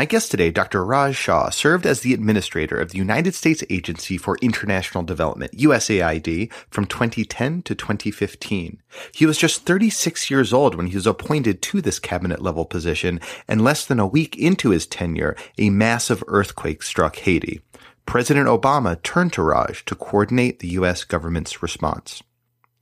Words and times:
My 0.00 0.06
guest 0.06 0.30
today, 0.30 0.50
Dr. 0.50 0.82
Raj 0.82 1.14
Shah, 1.14 1.50
served 1.50 1.84
as 1.84 2.00
the 2.00 2.14
administrator 2.14 2.78
of 2.78 2.90
the 2.90 2.96
United 2.96 3.34
States 3.34 3.62
Agency 3.68 4.16
for 4.16 4.38
International 4.40 5.04
Development, 5.04 5.52
USAID, 5.52 6.50
from 6.70 6.86
2010 6.86 7.60
to 7.64 7.74
2015. 7.74 8.80
He 9.12 9.26
was 9.26 9.36
just 9.36 9.66
36 9.66 10.30
years 10.30 10.54
old 10.54 10.74
when 10.74 10.86
he 10.86 10.94
was 10.94 11.06
appointed 11.06 11.60
to 11.60 11.82
this 11.82 11.98
cabinet 11.98 12.40
level 12.40 12.64
position, 12.64 13.20
and 13.46 13.62
less 13.62 13.84
than 13.84 14.00
a 14.00 14.06
week 14.06 14.38
into 14.38 14.70
his 14.70 14.86
tenure, 14.86 15.36
a 15.58 15.68
massive 15.68 16.24
earthquake 16.28 16.82
struck 16.82 17.16
Haiti. 17.16 17.60
President 18.06 18.46
Obama 18.46 19.02
turned 19.02 19.34
to 19.34 19.42
Raj 19.42 19.84
to 19.84 19.94
coordinate 19.94 20.60
the 20.60 20.68
U.S. 20.68 21.04
government's 21.04 21.62
response. 21.62 22.22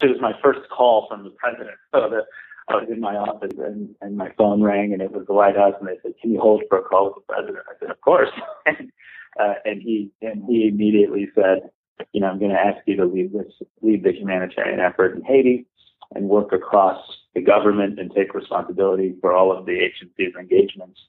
It 0.01 0.07
was 0.07 0.21
my 0.21 0.35
first 0.41 0.61
call 0.71 1.09
from 1.09 1.25
the 1.25 1.31
president. 1.31 1.79
So 1.93 2.09
the 2.09 2.23
I 2.69 2.75
was 2.75 2.89
in 2.91 3.01
my 3.01 3.17
office 3.17 3.53
and, 3.59 3.95
and 4.01 4.17
my 4.17 4.31
phone 4.37 4.63
rang 4.63 4.93
and 4.93 5.01
it 5.01 5.13
was 5.13 5.27
the 5.27 5.33
White 5.33 5.57
House 5.57 5.75
and 5.81 5.89
they 5.89 5.99
said, 6.03 6.13
"Can 6.21 6.33
you 6.33 6.41
hold 6.41 6.63
for 6.69 6.79
a 6.79 6.83
call 6.83 7.07
with 7.07 7.15
the 7.27 7.33
president?" 7.33 7.65
I 7.69 7.79
said, 7.81 7.91
"Of 7.91 8.01
course." 8.01 8.31
and, 8.67 8.93
uh, 9.41 9.55
and 9.65 9.81
he 9.81 10.11
and 10.21 10.45
he 10.45 10.69
immediately 10.69 11.29
said, 11.35 11.71
"You 12.13 12.21
know, 12.21 12.29
I'm 12.29 12.39
going 12.39 12.51
to 12.51 12.61
ask 12.61 12.79
you 12.87 12.97
to 12.97 13.07
lead 13.07 13.33
this 13.33 13.53
lead 13.81 14.05
the 14.05 14.13
humanitarian 14.13 14.81
effort 14.81 15.17
in 15.17 15.23
Haiti 15.23 15.67
and 16.15 16.29
work 16.29 16.53
across 16.53 17.01
the 17.35 17.41
government 17.41 17.99
and 17.99 18.11
take 18.15 18.35
responsibility 18.35 19.15
for 19.21 19.35
all 19.35 19.57
of 19.57 19.65
the 19.67 19.79
agency's 19.79 20.35
engagements." 20.39 21.01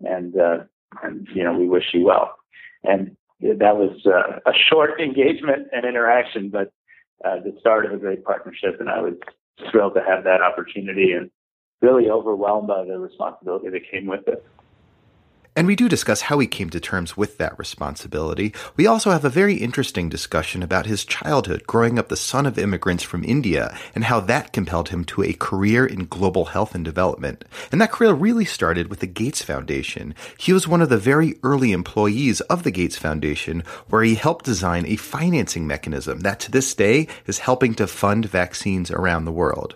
And 0.00 0.38
uh, 0.38 0.58
and 1.02 1.26
you 1.34 1.42
know, 1.42 1.52
we 1.52 1.68
wish 1.68 1.92
you 1.92 2.04
well. 2.04 2.36
And 2.84 3.16
that 3.40 3.76
was 3.76 4.06
uh, 4.06 4.38
a 4.46 4.52
short 4.54 5.00
engagement 5.00 5.68
and 5.72 5.84
interaction, 5.84 6.50
but 6.50 6.72
uh, 7.24 7.36
the 7.40 7.56
start 7.58 7.86
of 7.86 7.92
a 7.92 7.98
great 7.98 8.24
partnership. 8.24 8.80
And 8.80 8.88
I 8.88 9.00
was 9.00 9.14
thrilled 9.70 9.94
to 9.94 10.02
have 10.02 10.24
that 10.24 10.42
opportunity 10.42 11.12
and 11.12 11.30
really 11.80 12.10
overwhelmed 12.10 12.68
by 12.68 12.84
the 12.84 12.98
responsibility 12.98 13.68
that 13.70 13.90
came 13.90 14.06
with 14.06 14.26
it. 14.28 14.44
And 15.56 15.66
we 15.66 15.74
do 15.74 15.88
discuss 15.88 16.22
how 16.22 16.38
he 16.38 16.46
came 16.46 16.70
to 16.70 16.78
terms 16.78 17.16
with 17.16 17.38
that 17.38 17.58
responsibility. 17.58 18.54
We 18.76 18.86
also 18.86 19.10
have 19.10 19.24
a 19.24 19.28
very 19.28 19.56
interesting 19.56 20.08
discussion 20.08 20.62
about 20.62 20.86
his 20.86 21.04
childhood 21.04 21.66
growing 21.66 21.98
up 21.98 22.08
the 22.08 22.16
son 22.16 22.46
of 22.46 22.56
immigrants 22.56 23.02
from 23.02 23.24
India 23.24 23.76
and 23.94 24.04
how 24.04 24.20
that 24.20 24.52
compelled 24.52 24.90
him 24.90 25.04
to 25.06 25.24
a 25.24 25.32
career 25.32 25.84
in 25.84 26.06
global 26.06 26.46
health 26.46 26.74
and 26.74 26.84
development. 26.84 27.44
And 27.72 27.80
that 27.80 27.90
career 27.90 28.12
really 28.12 28.44
started 28.44 28.88
with 28.88 29.00
the 29.00 29.08
Gates 29.08 29.42
Foundation. 29.42 30.14
He 30.38 30.52
was 30.52 30.68
one 30.68 30.82
of 30.82 30.88
the 30.88 30.98
very 30.98 31.34
early 31.42 31.72
employees 31.72 32.40
of 32.42 32.62
the 32.62 32.70
Gates 32.70 32.96
Foundation 32.96 33.64
where 33.88 34.04
he 34.04 34.14
helped 34.14 34.44
design 34.44 34.86
a 34.86 34.96
financing 34.96 35.66
mechanism 35.66 36.20
that 36.20 36.38
to 36.40 36.52
this 36.52 36.72
day 36.74 37.08
is 37.26 37.40
helping 37.40 37.74
to 37.74 37.88
fund 37.88 38.26
vaccines 38.26 38.90
around 38.90 39.24
the 39.24 39.32
world. 39.32 39.74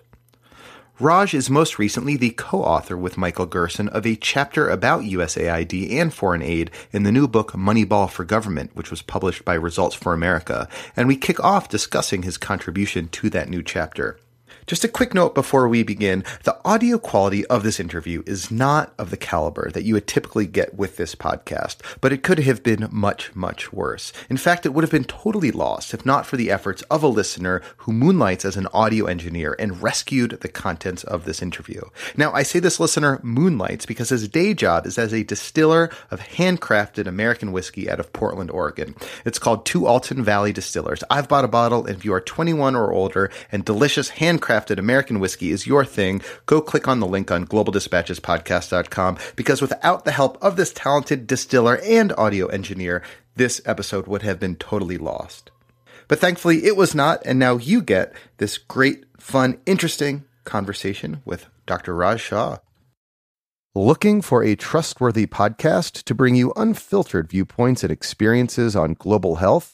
Raj 1.01 1.35
is 1.35 1.51
most 1.51 1.77
recently 1.77 2.17
the 2.17 2.31
co-author 2.31 2.97
with 2.97 3.17
Michael 3.17 3.47
Gerson 3.47 3.89
of 3.89 4.07
a 4.07 4.15
chapter 4.15 4.69
about 4.69 5.03
USAID 5.03 5.91
and 5.91 6.15
foreign 6.15 6.41
aid 6.41 6.71
in 6.93 7.03
the 7.03 7.11
new 7.11 7.27
book 7.27 7.51
Moneyball 7.51 8.09
for 8.09 8.25
Government, 8.25 8.71
which 8.75 8.93
was 8.93 9.03
published 9.03 9.45
by 9.45 9.55
Results 9.55 9.97
for 9.97 10.13
America, 10.13 10.69
and 10.97 11.09
we 11.09 11.17
kick 11.17 11.43
off 11.43 11.69
discussing 11.69 12.23
his 12.23 12.39
contribution 12.39 13.09
to 13.09 13.29
that 13.31 13.49
new 13.49 13.61
chapter. 13.61 14.21
Just 14.67 14.83
a 14.83 14.89
quick 14.89 15.13
note 15.13 15.35
before 15.35 15.69
we 15.69 15.83
begin. 15.83 16.25
The 16.45 16.59
audio 16.65 16.97
quality 16.97 17.45
of 17.49 17.63
this 17.63 17.79
interview 17.79 18.23
is 18.25 18.51
not 18.51 18.95
of 18.97 19.11
the 19.11 19.19
caliber 19.19 19.71
that 19.71 19.83
you 19.83 19.93
would 19.93 20.07
typically 20.07 20.47
get 20.47 20.75
with 20.75 20.97
this 20.97 21.15
podcast, 21.15 21.77
but 22.01 22.15
it 22.15 22.23
could 22.23 22.39
have 22.39 22.63
been 22.63 22.89
much, 22.91 23.35
much 23.35 23.75
worse. 23.75 24.11
In 24.31 24.39
fact, 24.39 24.65
it 24.65 24.71
would 24.71 24.83
have 24.83 24.91
been 24.91 25.05
totally 25.05 25.51
lost 25.51 25.93
if 25.93 26.07
not 26.07 26.25
for 26.25 26.39
the 26.39 26.51
efforts 26.51 26.81
of 26.91 27.03
a 27.03 27.09
listener 27.09 27.61
who 27.79 27.93
moonlights 27.93 28.47
as 28.47 28.57
an 28.57 28.67
audio 28.73 29.05
engineer 29.05 29.55
and 29.59 29.83
rescued 29.83 30.39
the 30.41 30.49
contents 30.49 31.05
of 31.05 31.27
this 31.27 31.43
interview. 31.43 31.83
Now, 32.17 32.33
I 32.33 32.43
say 32.43 32.59
this 32.59 32.81
listener 32.81 33.21
moonlights 33.23 33.85
because 33.85 34.09
his 34.09 34.29
day 34.29 34.55
job 34.55 34.87
is 34.87 34.97
as 34.97 35.13
a 35.13 35.25
distiller 35.25 35.91
of 36.11 36.21
handcrafted 36.21 37.07
American 37.07 37.53
whiskey 37.53 37.91
out 37.91 38.01
of 38.01 38.15
Portland, 38.15 38.51
Oregon. 38.51 38.95
It's 39.27 39.39
called 39.39 39.67
Tualatin 39.67 40.23
Valley 40.23 40.55
Distillers. 40.55 41.05
I've 41.11 41.29
bought 41.29 41.45
a 41.45 41.49
bottle, 41.49 41.85
and 41.85 41.99
if 41.99 42.05
you 42.07 42.15
are 42.15 42.21
21 42.23 42.75
or 42.75 42.91
older 42.91 43.31
and 43.53 43.63
delicious 43.63 44.09
handcrafted 44.13 44.54
handcrafted 44.55 44.79
American 44.79 45.21
whiskey 45.21 45.51
is 45.51 45.67
your 45.67 45.85
thing, 45.85 46.23
go 46.47 46.61
click 46.61 46.89
on 46.89 47.01
the 47.01 47.07
link 47.07 47.31
on 47.31 47.47
globaldispatchespodcast.com 47.47 49.19
because 49.37 49.61
without 49.61 50.05
the 50.05 50.13
help 50.13 50.43
of 50.43 50.57
this 50.57 50.73
talented 50.73 51.27
distiller 51.27 51.79
and 51.85 52.13
audio 52.13 52.47
engineer, 52.47 53.03
this 53.37 53.61
episode 53.65 54.07
would 54.07 54.23
have 54.23 54.39
been 54.39 54.57
totally 54.57 54.99
lost. 54.99 55.51
But 56.09 56.19
thankfully 56.19 56.65
it 56.65 56.77
was 56.77 56.95
not, 56.95 57.23
and 57.25 57.39
now 57.39 57.57
you 57.57 57.83
get 57.83 58.15
this 58.39 58.59
great, 58.59 59.05
fun, 59.19 59.59
interesting 59.67 60.25
conversation 60.45 61.23
with 61.25 61.47
Dr. 61.67 61.95
Raj 61.95 62.21
Shah. 62.21 62.59
Looking 63.75 64.23
for 64.23 64.45
a 64.45 64.55
trustworthy 64.55 65.27
podcast 65.27 66.05
to 66.05 66.15
bring 66.15 66.37
you 66.37 66.53
unfiltered 66.55 67.29
viewpoints 67.29 67.83
and 67.83 67.91
experiences 67.91 68.77
on 68.77 68.95
global 68.95 69.37
health? 69.37 69.74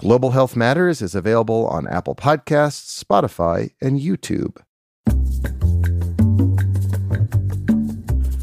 Global 0.00 0.30
Health 0.30 0.56
Matters 0.56 1.02
is 1.02 1.14
available 1.14 1.66
on 1.66 1.86
Apple 1.86 2.14
Podcasts, 2.14 3.04
Spotify, 3.04 3.74
and 3.82 4.00
YouTube. 4.00 4.56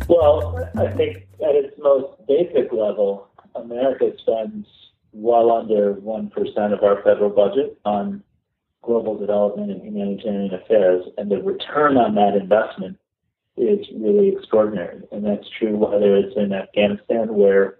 Well, 0.08 0.70
I 0.78 0.96
think 0.96 1.26
at 1.42 1.56
its 1.56 1.74
most 1.80 2.14
basic 2.28 2.72
level, 2.72 3.30
America 3.56 4.12
spends 4.20 4.68
well 5.14 5.52
under 5.52 5.96
1% 5.96 6.74
of 6.74 6.84
our 6.84 7.02
federal 7.02 7.32
budget 7.32 7.76
on 7.86 8.24
global 8.84 9.18
development 9.18 9.72
and 9.72 9.82
humanitarian 9.82 10.54
affairs, 10.54 11.08
and 11.18 11.32
the 11.32 11.42
return 11.42 11.98
on 11.98 12.14
that 12.14 12.36
investment 12.40 13.00
is 13.58 13.84
really 13.96 14.30
extraordinary. 14.30 15.02
And 15.12 15.26
that's 15.26 15.50
true 15.58 15.76
whether 15.76 16.18
it's 16.18 16.38
in 16.38 16.54
Afghanistan, 16.54 17.34
where 17.34 17.80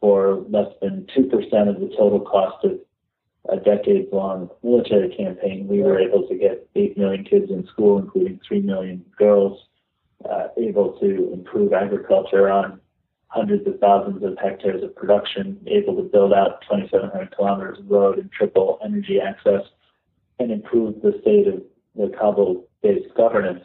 for 0.00 0.44
less 0.48 0.72
than 0.80 1.08
2% 1.18 1.32
of 1.68 1.80
the 1.80 1.92
total 1.98 2.20
cost 2.20 2.64
of 2.64 2.78
a 3.48 3.56
decades 3.56 4.08
long 4.12 4.50
military 4.62 5.14
campaign, 5.14 5.66
we 5.68 5.82
were 5.82 5.98
able 5.98 6.26
to 6.28 6.34
get 6.34 6.68
8 6.74 6.98
million 6.98 7.24
kids 7.24 7.50
in 7.50 7.66
school, 7.66 7.98
including 7.98 8.40
3 8.46 8.60
million 8.60 9.04
girls, 9.18 9.60
uh, 10.28 10.48
able 10.58 10.98
to 11.00 11.32
improve 11.32 11.72
agriculture 11.72 12.50
on 12.50 12.80
hundreds 13.28 13.66
of 13.66 13.78
thousands 13.78 14.22
of 14.22 14.36
hectares 14.42 14.82
of 14.82 14.94
production, 14.96 15.58
able 15.66 15.96
to 15.96 16.02
build 16.02 16.32
out 16.32 16.62
2,700 16.62 17.34
kilometers 17.36 17.78
of 17.78 17.90
road 17.90 18.18
and 18.18 18.30
triple 18.32 18.78
energy 18.84 19.20
access, 19.20 19.62
and 20.38 20.50
improve 20.50 21.00
the 21.02 21.18
state 21.22 21.46
of 21.46 21.62
the 21.94 22.14
Kabul 22.18 22.66
based 22.82 23.14
governance. 23.16 23.64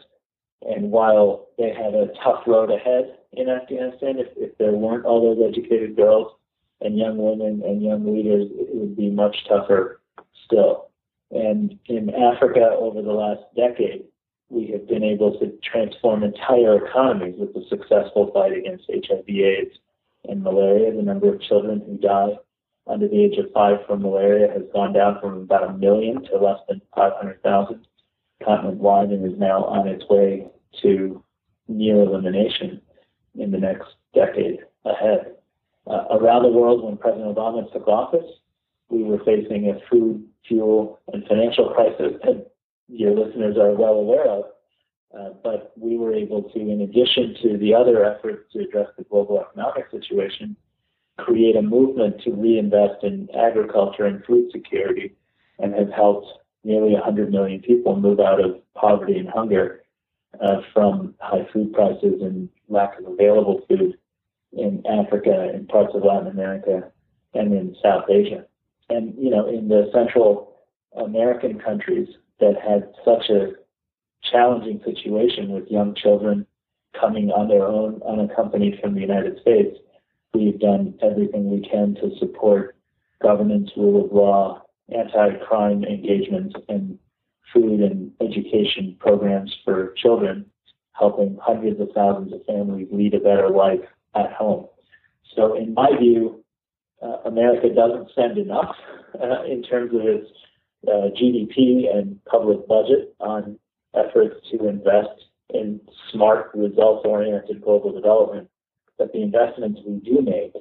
And 0.62 0.90
while 0.90 1.48
they 1.58 1.72
have 1.74 1.94
a 1.94 2.08
tough 2.22 2.42
road 2.46 2.70
ahead 2.70 3.16
in 3.32 3.48
Afghanistan, 3.48 4.18
if, 4.18 4.28
if 4.36 4.56
there 4.58 4.72
weren't 4.72 5.04
all 5.04 5.34
those 5.34 5.52
educated 5.52 5.96
girls, 5.96 6.32
and 6.84 6.98
young 6.98 7.16
women 7.16 7.62
and 7.64 7.82
young 7.82 8.04
leaders, 8.04 8.46
it 8.52 8.68
would 8.74 8.96
be 8.96 9.10
much 9.10 9.36
tougher 9.48 10.00
still. 10.44 10.90
And 11.30 11.78
in 11.86 12.10
Africa 12.14 12.76
over 12.78 13.02
the 13.02 13.12
last 13.12 13.42
decade, 13.56 14.04
we 14.50 14.68
have 14.68 14.86
been 14.86 15.02
able 15.02 15.38
to 15.38 15.52
transform 15.64 16.22
entire 16.22 16.86
economies 16.86 17.34
with 17.38 17.54
the 17.54 17.64
successful 17.68 18.30
fight 18.32 18.52
against 18.52 18.84
HIV, 18.88 19.28
AIDS, 19.28 19.76
and 20.28 20.42
malaria. 20.42 20.94
The 20.94 21.02
number 21.02 21.34
of 21.34 21.40
children 21.40 21.82
who 21.84 21.96
die 21.96 22.38
under 22.86 23.08
the 23.08 23.18
age 23.18 23.38
of 23.38 23.50
five 23.52 23.78
from 23.86 24.02
malaria 24.02 24.52
has 24.52 24.62
gone 24.72 24.92
down 24.92 25.18
from 25.20 25.38
about 25.38 25.70
a 25.70 25.72
million 25.72 26.22
to 26.26 26.36
less 26.36 26.60
than 26.68 26.82
500,000 26.94 27.86
continent 28.44 28.78
wide 28.78 29.08
and 29.08 29.24
is 29.24 29.38
now 29.38 29.64
on 29.64 29.88
its 29.88 30.04
way 30.10 30.46
to 30.82 31.24
near 31.66 32.02
elimination 32.02 32.80
in 33.36 33.50
the 33.50 33.58
next 33.58 33.88
decade 34.14 34.58
ahead 34.84 35.34
uh, 35.86 36.04
around 36.10 36.42
the 36.42 36.48
world 36.48 36.82
when 36.84 36.96
President 36.96 37.34
Obama 37.34 37.70
took 37.72 37.86
office, 37.88 38.30
we 38.88 39.02
were 39.02 39.18
facing 39.24 39.70
a 39.70 39.78
food, 39.90 40.24
fuel, 40.46 41.00
and 41.12 41.26
financial 41.26 41.70
crisis 41.70 42.12
that 42.22 42.50
your 42.88 43.12
listeners 43.12 43.56
are 43.56 43.72
well 43.72 43.94
aware 43.94 44.26
of. 44.26 44.44
Uh, 45.18 45.30
but 45.42 45.72
we 45.76 45.96
were 45.96 46.12
able 46.12 46.42
to, 46.42 46.58
in 46.58 46.80
addition 46.80 47.36
to 47.40 47.56
the 47.58 47.72
other 47.72 48.04
efforts 48.04 48.52
to 48.52 48.60
address 48.60 48.88
the 48.98 49.04
global 49.04 49.40
economic 49.40 49.84
situation, 49.90 50.56
create 51.18 51.54
a 51.54 51.62
movement 51.62 52.20
to 52.22 52.32
reinvest 52.32 53.04
in 53.04 53.28
agriculture 53.38 54.06
and 54.06 54.24
food 54.24 54.50
security 54.50 55.14
and 55.60 55.72
have 55.74 55.90
helped 55.90 56.26
nearly 56.64 56.94
100 56.94 57.30
million 57.30 57.60
people 57.60 57.94
move 57.96 58.18
out 58.18 58.44
of 58.44 58.56
poverty 58.74 59.16
and 59.18 59.28
hunger 59.28 59.82
uh, 60.42 60.60
from 60.72 61.14
high 61.20 61.46
food 61.52 61.72
prices 61.72 62.20
and 62.20 62.48
lack 62.68 62.98
of 62.98 63.06
available 63.06 63.60
food 63.68 63.96
in 64.56 64.82
Africa 64.86 65.50
in 65.54 65.66
parts 65.66 65.94
of 65.94 66.04
Latin 66.04 66.28
America 66.28 66.90
and 67.34 67.52
in 67.52 67.76
South 67.82 68.04
Asia. 68.08 68.44
And, 68.88 69.14
you 69.18 69.30
know, 69.30 69.48
in 69.48 69.68
the 69.68 69.90
Central 69.92 70.56
American 70.96 71.58
countries 71.58 72.08
that 72.40 72.54
had 72.60 72.92
such 73.04 73.30
a 73.30 73.52
challenging 74.22 74.80
situation 74.84 75.50
with 75.50 75.68
young 75.68 75.94
children 75.94 76.46
coming 76.98 77.30
on 77.30 77.48
their 77.48 77.66
own 77.66 78.00
unaccompanied 78.06 78.78
from 78.80 78.94
the 78.94 79.00
United 79.00 79.40
States, 79.40 79.76
we've 80.32 80.58
done 80.60 80.94
everything 81.02 81.50
we 81.50 81.66
can 81.68 81.94
to 81.96 82.16
support 82.18 82.76
governance, 83.22 83.70
rule 83.76 84.04
of 84.04 84.12
law, 84.12 84.62
anti-crime 84.94 85.84
engagement, 85.84 86.54
and 86.68 86.98
food 87.52 87.80
and 87.80 88.12
education 88.20 88.96
programs 88.98 89.54
for 89.64 89.94
children, 89.96 90.44
helping 90.92 91.38
hundreds 91.40 91.80
of 91.80 91.88
thousands 91.94 92.32
of 92.32 92.44
families 92.46 92.88
lead 92.90 93.14
a 93.14 93.20
better 93.20 93.48
life 93.48 93.80
at 94.14 94.32
home. 94.32 94.66
So, 95.36 95.56
in 95.56 95.74
my 95.74 95.90
view, 95.98 96.44
uh, 97.02 97.16
America 97.26 97.68
doesn't 97.74 98.10
spend 98.10 98.38
enough 98.38 98.74
uh, 99.20 99.44
in 99.44 99.62
terms 99.62 99.92
of 99.94 100.00
its 100.02 100.28
uh, 100.86 101.10
GDP 101.20 101.94
and 101.94 102.22
public 102.24 102.66
budget 102.68 103.14
on 103.20 103.58
efforts 103.94 104.36
to 104.50 104.68
invest 104.68 105.24
in 105.52 105.80
smart, 106.12 106.50
results 106.54 107.04
oriented 107.04 107.62
global 107.62 107.92
development. 107.92 108.48
But 108.98 109.12
the 109.12 109.22
investments 109.22 109.80
we 109.86 109.98
do 110.00 110.20
make 110.22 110.52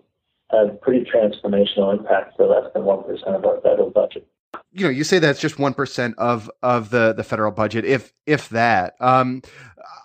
have 0.52 0.82
pretty 0.82 1.06
transformational 1.10 1.98
impact 1.98 2.36
for 2.36 2.48
less 2.48 2.72
than 2.74 2.84
1% 2.84 3.36
of 3.36 3.46
our 3.46 3.62
federal 3.62 3.90
budget 3.90 4.28
you 4.72 4.86
know, 4.86 4.90
you 4.90 5.04
say 5.04 5.20
that's 5.20 5.40
just 5.40 5.60
one 5.60 5.74
percent 5.74 6.16
of 6.18 6.50
of 6.62 6.90
the 6.90 7.14
the 7.14 7.24
federal 7.24 7.52
budget, 7.52 7.86
if 7.86 8.14
if 8.26 8.50
that. 8.50 8.96
Um, 9.00 9.42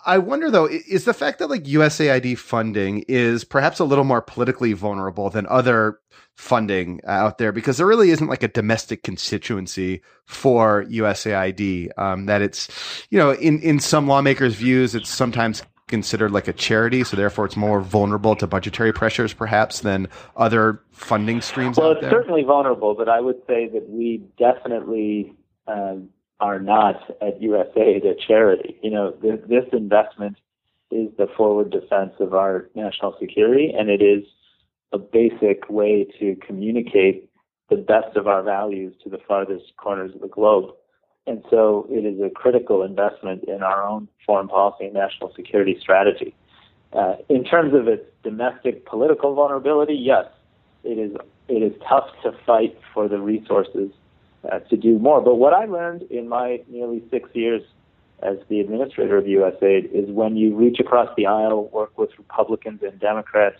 I 0.05 0.17
wonder 0.17 0.49
though, 0.49 0.65
is 0.65 1.05
the 1.05 1.13
fact 1.13 1.39
that 1.39 1.49
like 1.49 1.63
USAID 1.63 2.37
funding 2.37 3.03
is 3.07 3.43
perhaps 3.43 3.79
a 3.79 3.85
little 3.85 4.03
more 4.03 4.21
politically 4.21 4.73
vulnerable 4.73 5.29
than 5.29 5.45
other 5.47 5.99
funding 6.35 7.01
out 7.05 7.37
there 7.37 7.51
because 7.51 7.77
there 7.77 7.85
really 7.85 8.11
isn't 8.11 8.27
like 8.27 8.43
a 8.43 8.47
domestic 8.47 9.03
constituency 9.03 10.01
for 10.25 10.85
USAID. 10.85 11.89
Um, 11.97 12.27
that 12.27 12.41
it's, 12.41 12.69
you 13.09 13.17
know, 13.17 13.31
in 13.31 13.61
in 13.61 13.79
some 13.79 14.07
lawmakers' 14.07 14.55
views, 14.55 14.95
it's 14.95 15.09
sometimes 15.09 15.63
considered 15.89 16.31
like 16.31 16.47
a 16.47 16.53
charity, 16.53 17.03
so 17.03 17.17
therefore 17.17 17.45
it's 17.45 17.57
more 17.57 17.81
vulnerable 17.81 18.35
to 18.37 18.47
budgetary 18.47 18.93
pressures, 18.93 19.33
perhaps, 19.33 19.81
than 19.81 20.07
other 20.37 20.81
funding 20.91 21.41
streams. 21.41 21.77
Well, 21.77 21.91
it's 21.91 22.01
there? 22.01 22.11
certainly 22.11 22.43
vulnerable, 22.43 22.95
but 22.95 23.09
I 23.09 23.19
would 23.19 23.41
say 23.47 23.67
that 23.67 23.89
we 23.89 24.23
definitely 24.37 25.33
um, 25.67 26.09
are 26.39 26.59
not 26.59 26.95
at 27.21 27.41
USAID 27.41 28.05
a 28.05 28.15
charity. 28.15 28.79
You 28.81 28.91
know, 28.91 29.11
this, 29.21 29.39
this 29.47 29.65
investment 29.73 30.37
is 30.91 31.09
the 31.17 31.27
forward 31.35 31.71
defense 31.71 32.13
of 32.19 32.33
our 32.33 32.69
national 32.75 33.15
security, 33.19 33.73
and 33.77 33.89
it 33.89 34.01
is 34.01 34.23
a 34.91 34.97
basic 34.97 35.69
way 35.69 36.07
to 36.19 36.35
communicate 36.45 37.29
the 37.69 37.75
best 37.75 38.15
of 38.15 38.27
our 38.27 38.41
values 38.41 38.95
to 39.03 39.09
the 39.09 39.19
farthest 39.27 39.73
corners 39.77 40.15
of 40.15 40.21
the 40.21 40.27
globe. 40.27 40.73
And 41.29 41.45
so 41.51 41.85
it 41.91 42.05
is 42.05 42.19
a 42.19 42.31
critical 42.31 42.81
investment 42.81 43.43
in 43.43 43.61
our 43.61 43.85
own 43.87 44.07
foreign 44.25 44.47
policy 44.47 44.85
and 44.85 44.95
national 44.95 45.31
security 45.35 45.77
strategy. 45.79 46.33
Uh, 46.91 47.17
in 47.29 47.43
terms 47.43 47.75
of 47.75 47.87
its 47.87 48.03
domestic 48.23 48.83
political 48.87 49.35
vulnerability, 49.35 49.93
yes, 49.93 50.25
it 50.83 50.97
is 50.97 51.15
it 51.47 51.61
is 51.61 51.73
tough 51.87 52.07
to 52.23 52.31
fight 52.47 52.75
for 52.95 53.07
the 53.07 53.19
resources 53.19 53.91
uh, 54.51 54.57
to 54.71 54.75
do 54.75 54.97
more. 54.97 55.21
But 55.21 55.35
what 55.35 55.53
I 55.53 55.65
learned 55.65 56.01
in 56.09 56.27
my 56.27 56.61
nearly 56.67 57.03
six 57.11 57.29
years 57.33 57.61
as 58.23 58.37
the 58.49 58.59
administrator 58.59 59.17
of 59.17 59.25
USAID 59.25 59.91
is 59.93 60.09
when 60.09 60.35
you 60.35 60.55
reach 60.55 60.79
across 60.79 61.09
the 61.15 61.27
aisle, 61.27 61.69
work 61.71 61.95
with 61.95 62.09
Republicans 62.17 62.81
and 62.81 62.99
Democrats, 62.99 63.57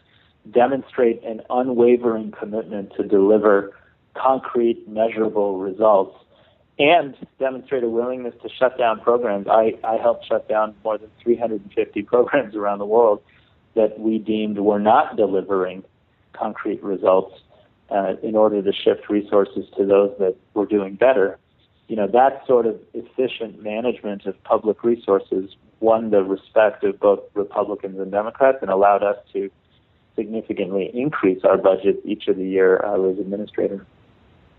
demonstrate 0.52 1.24
an 1.24 1.44
unwavering 1.52 2.32
commitment 2.32 2.94
to 2.98 3.04
deliver 3.04 3.76
concrete, 4.16 4.88
measurable 4.88 5.60
results, 5.60 6.18
and 6.80 7.16
demonstrate 7.40 7.84
a 7.84 7.90
willingness 7.90 8.34
to 8.42 8.50
shut 8.50 8.78
down 8.78 9.02
programs. 9.02 9.48
I, 9.48 9.74
I 9.84 9.98
helped 9.98 10.26
shut 10.28 10.48
down 10.48 10.74
more 10.84 10.98
than 10.98 11.12
350 11.22 12.02
programs 12.04 12.56
around 12.56 12.80
the 12.80 12.86
world 12.86 13.22
that 13.76 14.00
we 14.00 14.18
deemed 14.18 14.58
were 14.58 14.80
not 14.80 15.18
delivering 15.18 15.84
concrete 16.34 16.82
results 16.82 17.36
uh, 17.92 18.14
in 18.24 18.36
order 18.36 18.62
to 18.62 18.72
shift 18.72 19.10
resources 19.10 19.66
to 19.78 19.86
those 19.86 20.16
that 20.20 20.36
were 20.54 20.66
doing 20.66 20.96
better. 20.96 21.38
You 21.88 21.98
know, 21.98 22.08
that 22.08 22.46
sort 22.48 22.66
of 22.66 22.80
efficient 22.94 23.62
management 23.62 24.26
of 24.26 24.42
public 24.44 24.84
resources 24.84 25.56
won 25.82 26.12
the 26.12 26.24
respect 26.24 26.84
of 26.84 27.00
both 27.00 27.22
Republicans 27.34 28.00
and 28.00 28.12
Democrats 28.12 28.60
and 28.62 28.70
allowed 28.70 29.04
us 29.04 29.18
to 29.34 29.50
significantly 30.16 30.92
increase 30.94 31.44
our 31.44 31.58
budget 31.58 32.00
each 32.06 32.28
of 32.28 32.38
the 32.38 32.46
year 32.46 32.84
I 32.86 32.98
was 32.98 33.18
administrator. 33.18 33.86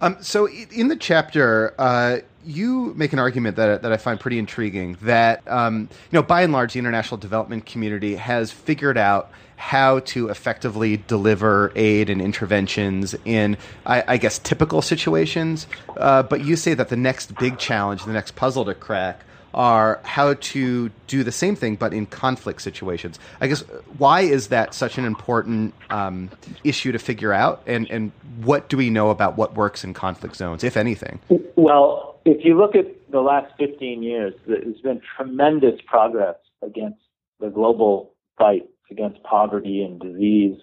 Um, 0.01 0.17
so 0.21 0.49
in 0.49 0.89
the 0.89 0.97
chapter, 0.97 1.75
uh, 1.79 2.19
you 2.45 2.95
make 2.97 3.13
an 3.13 3.19
argument 3.19 3.57
that 3.57 3.83
that 3.83 3.93
I 3.93 3.97
find 3.97 4.19
pretty 4.19 4.39
intriguing. 4.39 4.97
That 5.03 5.43
um, 5.47 5.89
you 6.11 6.19
know, 6.19 6.23
by 6.23 6.43
and 6.43 6.53
large, 6.53 6.73
the 6.73 6.79
international 6.79 7.19
development 7.19 7.67
community 7.67 8.17
has 8.17 8.51
figured 8.51 8.97
out 8.97 9.31
how 9.57 9.99
to 10.01 10.31
effectively 10.31 10.97
deliver 10.97 11.71
aid 11.77 12.09
and 12.09 12.23
interventions 12.23 13.15
in, 13.27 13.59
I, 13.85 14.03
I 14.09 14.17
guess, 14.17 14.39
typical 14.39 14.81
situations. 14.81 15.67
Uh, 15.99 16.23
but 16.23 16.43
you 16.43 16.57
say 16.57 16.73
that 16.73 16.89
the 16.89 16.97
next 16.97 17.35
big 17.35 17.59
challenge, 17.59 18.05
the 18.05 18.13
next 18.15 18.37
puzzle 18.37 18.65
to 18.65 18.75
crack, 18.75 19.21
are 19.55 20.01
how 20.05 20.35
to 20.35 20.91
do 21.07 21.25
the 21.25 21.33
same 21.33 21.57
thing 21.57 21.77
but 21.77 21.93
in 21.93 22.07
conflict 22.07 22.63
situations. 22.63 23.19
I 23.41 23.47
guess 23.47 23.61
why 23.99 24.23
is 24.23 24.49
that 24.49 24.75
such 24.75 24.99
an 24.99 25.05
important 25.05 25.75
um, 25.91 26.31
issue 26.65 26.93
to 26.93 26.99
figure 26.99 27.33
out, 27.33 27.63
and 27.67 27.91
and 27.91 28.13
what 28.43 28.69
do 28.69 28.77
we 28.77 28.91
know 28.91 29.11
about 29.11 29.37
what 29.37 29.55
works 29.55 29.85
in 29.85 29.95
conflict 29.95 30.37
zones, 30.37 30.65
if 30.65 30.77
anything? 30.77 31.21
Well, 31.57 32.21
if 32.25 32.45
you 32.45 32.57
look 32.57 32.75
at 32.75 32.87
the 33.11 33.21
last 33.21 33.53
15 33.59 34.03
years, 34.03 34.35
there's 34.47 34.81
been 34.81 35.01
tremendous 35.17 35.81
progress 35.87 36.37
against 36.63 37.01
the 37.41 37.49
global 37.49 38.13
fight 38.39 38.69
against 38.91 39.23
poverty 39.23 39.83
and 39.83 40.01
disease 40.01 40.59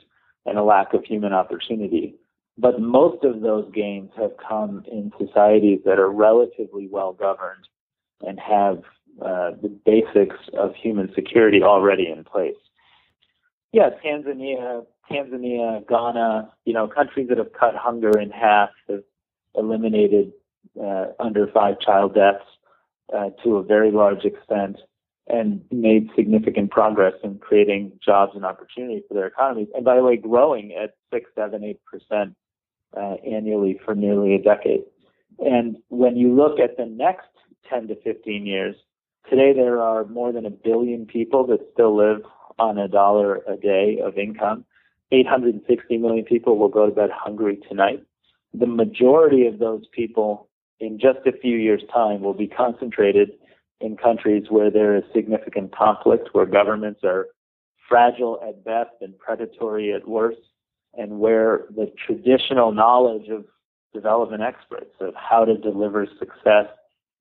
and 0.45 0.57
a 0.57 0.63
lack 0.63 0.93
of 0.93 1.03
human 1.03 1.33
opportunity. 1.33 2.15
But 2.57 2.81
most 2.81 3.23
of 3.23 3.41
those 3.41 3.69
gains 3.73 4.11
have 4.17 4.31
come 4.37 4.83
in 4.91 5.11
societies 5.19 5.79
that 5.85 5.99
are 5.99 6.11
relatively 6.11 6.87
well 6.89 7.13
governed 7.13 7.67
and 8.25 8.39
have 8.39 8.79
uh, 9.21 9.51
the 9.61 9.69
basics 9.85 10.37
of 10.53 10.75
human 10.75 11.11
security 11.13 11.61
already 11.63 12.07
in 12.07 12.23
place. 12.23 12.55
Yeah, 13.71 13.89
Tanzania, 14.03 14.85
Tanzania, 15.11 15.87
Ghana, 15.87 16.51
you 16.65 16.73
know, 16.73 16.87
countries 16.87 17.27
that 17.29 17.37
have 17.37 17.53
cut 17.53 17.75
hunger 17.75 18.17
in 18.19 18.29
half 18.31 18.69
have 18.87 19.03
eliminated 19.55 20.31
uh, 20.81 21.07
under 21.19 21.47
five 21.47 21.79
child 21.79 22.13
deaths 22.15 22.45
uh, 23.15 23.29
to 23.43 23.57
a 23.57 23.63
very 23.63 23.91
large 23.91 24.23
extent 24.25 24.77
and 25.27 25.61
made 25.71 26.09
significant 26.15 26.71
progress 26.71 27.13
in 27.23 27.37
creating 27.39 27.91
jobs 28.03 28.31
and 28.35 28.45
opportunity 28.45 29.03
for 29.07 29.13
their 29.13 29.27
economies. 29.27 29.67
And 29.75 29.83
by 29.83 29.95
the 29.95 30.03
way, 30.03 30.15
growing 30.15 30.73
at 30.73 30.95
six, 31.11 31.29
seven, 31.35 31.63
eight 31.63 31.81
percent 31.85 32.35
uh, 32.95 33.15
annually 33.29 33.79
for 33.83 33.95
nearly 33.95 34.35
a 34.35 34.41
decade. 34.41 34.83
And 35.39 35.77
when 35.89 36.15
you 36.15 36.33
look 36.33 36.59
at 36.59 36.77
the 36.77 36.85
next 36.85 37.27
10 37.69 37.87
to 37.89 37.95
15 38.01 38.45
years. 38.45 38.75
Today, 39.29 39.53
there 39.53 39.81
are 39.81 40.05
more 40.05 40.31
than 40.31 40.45
a 40.45 40.49
billion 40.49 41.05
people 41.05 41.45
that 41.47 41.59
still 41.73 41.95
live 41.95 42.21
on 42.59 42.77
a 42.77 42.87
dollar 42.87 43.41
a 43.47 43.57
day 43.57 43.99
of 44.03 44.17
income. 44.17 44.65
860 45.11 45.97
million 45.97 46.25
people 46.25 46.57
will 46.57 46.69
go 46.69 46.85
to 46.85 46.95
bed 46.95 47.09
hungry 47.13 47.59
tonight. 47.67 48.03
The 48.53 48.67
majority 48.67 49.47
of 49.47 49.59
those 49.59 49.85
people 49.91 50.49
in 50.79 50.99
just 50.99 51.19
a 51.25 51.31
few 51.31 51.57
years' 51.57 51.83
time 51.93 52.21
will 52.21 52.33
be 52.33 52.47
concentrated 52.47 53.31
in 53.79 53.95
countries 53.95 54.45
where 54.49 54.71
there 54.71 54.95
is 54.95 55.03
significant 55.13 55.75
conflict, 55.75 56.29
where 56.33 56.45
governments 56.45 57.01
are 57.03 57.27
fragile 57.87 58.39
at 58.47 58.63
best 58.63 58.91
and 59.01 59.17
predatory 59.17 59.93
at 59.93 60.07
worst, 60.07 60.39
and 60.93 61.19
where 61.19 61.65
the 61.75 61.91
traditional 62.05 62.71
knowledge 62.71 63.29
of 63.29 63.45
development 63.93 64.41
experts 64.41 64.93
of 64.99 65.13
how 65.15 65.45
to 65.45 65.57
deliver 65.57 66.07
success 66.19 66.67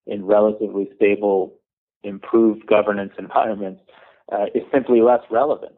in 0.06 0.24
relatively 0.24 0.88
stable, 0.96 1.54
improved 2.02 2.66
governance 2.66 3.12
environments 3.18 3.82
uh, 4.32 4.46
is 4.54 4.62
simply 4.72 5.00
less 5.00 5.22
relevant. 5.30 5.74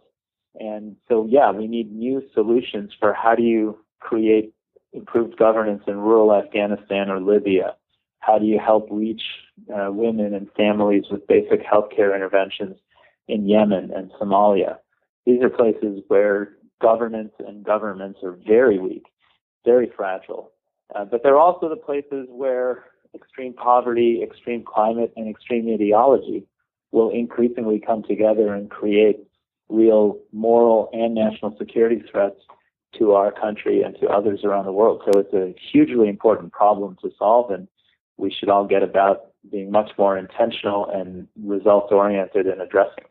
And 0.59 0.97
so, 1.09 1.27
yeah, 1.29 1.51
we 1.53 1.67
need 1.67 1.93
new 1.93 2.23
solutions 2.35 2.93
for 2.99 3.13
how 3.13 3.35
do 3.35 3.43
you 3.43 3.79
create 4.01 4.53
improved 4.93 5.37
governance 5.39 5.83
in 5.87 5.99
rural 5.99 6.35
Afghanistan 6.35 7.11
or 7.11 7.21
Libya? 7.21 7.77
How 8.21 8.39
do 8.39 8.47
you 8.47 8.59
help 8.59 8.89
reach 8.91 9.23
uh, 9.75 9.91
women 9.91 10.35
and 10.35 10.49
families 10.57 11.05
with 11.11 11.27
basic 11.27 11.63
healthcare 11.65 12.15
interventions 12.15 12.77
in 13.29 13.47
Yemen 13.47 13.91
and 13.95 14.11
Somalia. 14.21 14.79
These 15.27 15.43
are 15.43 15.51
places 15.51 16.03
where 16.09 16.57
governance 16.81 17.33
and 17.39 17.65
governments 17.65 18.21
are 18.23 18.37
very 18.47 18.79
weak, 18.79 19.05
very 19.65 19.91
fragile. 19.95 20.53
Uh, 20.95 21.05
but 21.05 21.23
they're 21.23 21.39
also 21.39 21.69
the 21.69 21.77
places 21.77 22.27
where 22.31 22.85
extreme 23.15 23.53
poverty, 23.55 24.21
extreme 24.23 24.65
climate, 24.65 25.13
and 25.17 25.29
extreme 25.29 25.69
ideology 25.73 26.47
will 26.91 27.11
increasingly 27.11 27.81
come 27.85 28.03
together 28.03 28.55
and 28.55 28.71
create 28.71 29.19
real 29.69 30.19
moral 30.33 30.89
and 30.93 31.15
national 31.15 31.57
security 31.59 32.03
threats 32.11 32.41
to 32.99 33.13
our 33.13 33.31
country 33.31 33.83
and 33.83 33.97
to 34.01 34.09
others 34.09 34.41
around 34.45 34.65
the 34.65 34.73
world. 34.73 35.03
So 35.05 35.21
it's 35.21 35.35
a 35.35 35.55
hugely 35.73 36.09
important 36.09 36.53
problem 36.53 36.97
to 37.03 37.11
solve, 37.19 37.51
and 37.51 37.69
we 38.17 38.33
should 38.33 38.49
all 38.49 38.67
get 38.67 38.83
about 38.83 39.27
being 39.51 39.71
much 39.71 39.91
more 39.99 40.17
intentional 40.17 40.89
and 40.91 41.29
results 41.43 41.89
oriented 41.93 42.47
in 42.47 42.61
addressing 42.61 43.05
it. 43.05 43.11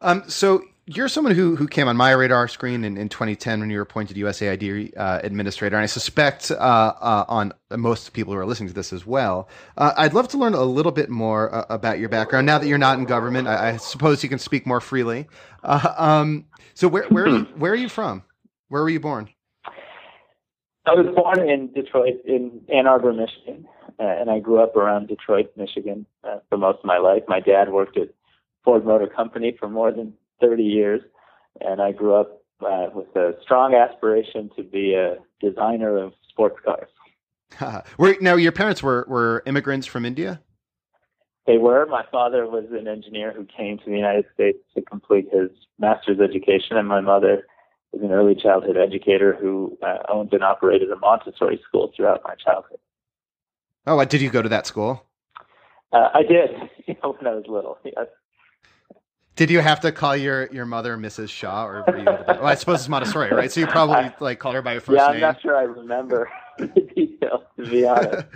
Um, 0.00 0.22
so 0.28 0.62
you're 0.96 1.08
someone 1.08 1.34
who 1.34 1.56
who 1.56 1.68
came 1.68 1.88
on 1.88 1.96
my 1.96 2.10
radar 2.10 2.48
screen 2.48 2.84
in, 2.84 2.96
in 2.96 3.08
2010 3.08 3.60
when 3.60 3.70
you 3.70 3.76
were 3.76 3.82
appointed 3.82 4.16
USAID 4.16 4.92
uh, 4.96 5.20
administrator, 5.22 5.76
and 5.76 5.82
I 5.82 5.86
suspect 5.86 6.50
uh, 6.50 6.54
uh, 6.54 7.24
on 7.28 7.52
most 7.70 8.12
people 8.12 8.32
who 8.32 8.38
are 8.38 8.46
listening 8.46 8.68
to 8.68 8.74
this 8.74 8.92
as 8.92 9.06
well. 9.06 9.48
Uh, 9.76 9.92
I'd 9.96 10.14
love 10.14 10.28
to 10.28 10.38
learn 10.38 10.54
a 10.54 10.64
little 10.64 10.92
bit 10.92 11.08
more 11.08 11.54
uh, 11.54 11.64
about 11.70 11.98
your 11.98 12.08
background. 12.08 12.46
Now 12.46 12.58
that 12.58 12.66
you're 12.66 12.78
not 12.78 12.98
in 12.98 13.04
government, 13.04 13.46
I, 13.46 13.70
I 13.70 13.76
suppose 13.76 14.22
you 14.22 14.28
can 14.28 14.38
speak 14.38 14.66
more 14.66 14.80
freely. 14.80 15.28
Uh, 15.62 15.94
um, 15.96 16.46
so 16.74 16.88
where 16.88 17.04
where 17.08 17.24
are 17.24 17.28
you, 17.28 17.44
where 17.56 17.72
are 17.72 17.76
you 17.76 17.88
from? 17.88 18.24
Where 18.68 18.82
were 18.82 18.90
you 18.90 19.00
born? 19.00 19.28
I 20.86 20.94
was 20.94 21.14
born 21.14 21.48
in 21.48 21.72
Detroit, 21.72 22.14
in 22.24 22.62
Ann 22.72 22.86
Arbor, 22.86 23.12
Michigan, 23.12 23.66
and 23.98 24.30
I 24.30 24.40
grew 24.40 24.60
up 24.60 24.74
around 24.74 25.06
Detroit, 25.06 25.52
Michigan, 25.56 26.06
for 26.48 26.58
most 26.58 26.78
of 26.78 26.84
my 26.84 26.98
life. 26.98 27.22
My 27.28 27.38
dad 27.38 27.70
worked 27.70 27.96
at 27.96 28.08
Ford 28.64 28.84
Motor 28.84 29.06
Company 29.06 29.56
for 29.58 29.68
more 29.68 29.92
than 29.92 30.14
30 30.40 30.62
years, 30.62 31.00
and 31.60 31.80
I 31.80 31.92
grew 31.92 32.14
up 32.14 32.42
uh, 32.60 32.88
with 32.94 33.14
a 33.16 33.34
strong 33.42 33.74
aspiration 33.74 34.50
to 34.56 34.62
be 34.62 34.94
a 34.94 35.16
designer 35.40 35.96
of 35.96 36.12
sports 36.28 36.56
cars. 36.64 37.82
were, 37.98 38.16
now, 38.20 38.36
your 38.36 38.52
parents 38.52 38.82
were, 38.82 39.04
were 39.08 39.42
immigrants 39.46 39.86
from 39.86 40.04
India? 40.04 40.40
They 41.46 41.58
were. 41.58 41.86
My 41.86 42.04
father 42.12 42.46
was 42.46 42.66
an 42.70 42.86
engineer 42.86 43.32
who 43.32 43.44
came 43.44 43.78
to 43.78 43.84
the 43.84 43.96
United 43.96 44.26
States 44.34 44.58
to 44.74 44.82
complete 44.82 45.28
his 45.32 45.50
master's 45.78 46.20
education, 46.20 46.76
and 46.76 46.86
my 46.86 47.00
mother 47.00 47.46
was 47.92 48.02
an 48.02 48.12
early 48.12 48.34
childhood 48.34 48.76
educator 48.76 49.36
who 49.40 49.76
uh, 49.82 49.98
owned 50.08 50.32
and 50.32 50.44
operated 50.44 50.90
a 50.90 50.96
Montessori 50.96 51.60
school 51.66 51.92
throughout 51.96 52.20
my 52.24 52.34
childhood. 52.34 52.78
Oh, 53.86 54.04
did 54.04 54.20
you 54.20 54.30
go 54.30 54.42
to 54.42 54.48
that 54.50 54.66
school? 54.66 55.06
Uh, 55.92 56.08
I 56.14 56.22
did 56.22 56.50
when 56.86 57.26
I 57.26 57.34
was 57.34 57.44
little. 57.48 57.78
Yes. 57.84 58.06
Did 59.40 59.48
you 59.48 59.60
have 59.60 59.80
to 59.80 59.90
call 59.90 60.14
your, 60.14 60.52
your 60.52 60.66
mother 60.66 60.98
Mrs. 60.98 61.30
Shah, 61.30 61.64
or 61.64 61.82
were 61.88 61.96
you? 61.96 62.04
well, 62.04 62.44
I 62.44 62.54
suppose 62.56 62.80
it's 62.80 62.90
Montessori, 62.90 63.30
right? 63.30 63.50
So 63.50 63.60
you 63.60 63.66
probably 63.66 64.12
like 64.20 64.38
called 64.38 64.54
her 64.54 64.60
by 64.60 64.74
her 64.74 64.80
first 64.80 64.98
yeah, 64.98 65.06
name. 65.06 65.14
I'm 65.14 65.20
not 65.20 65.40
sure 65.40 65.56
I 65.56 65.62
remember 65.62 66.30
the 66.58 66.66
details 66.66 67.44
to 67.56 67.70
be 67.70 67.86
honest. 67.86 68.26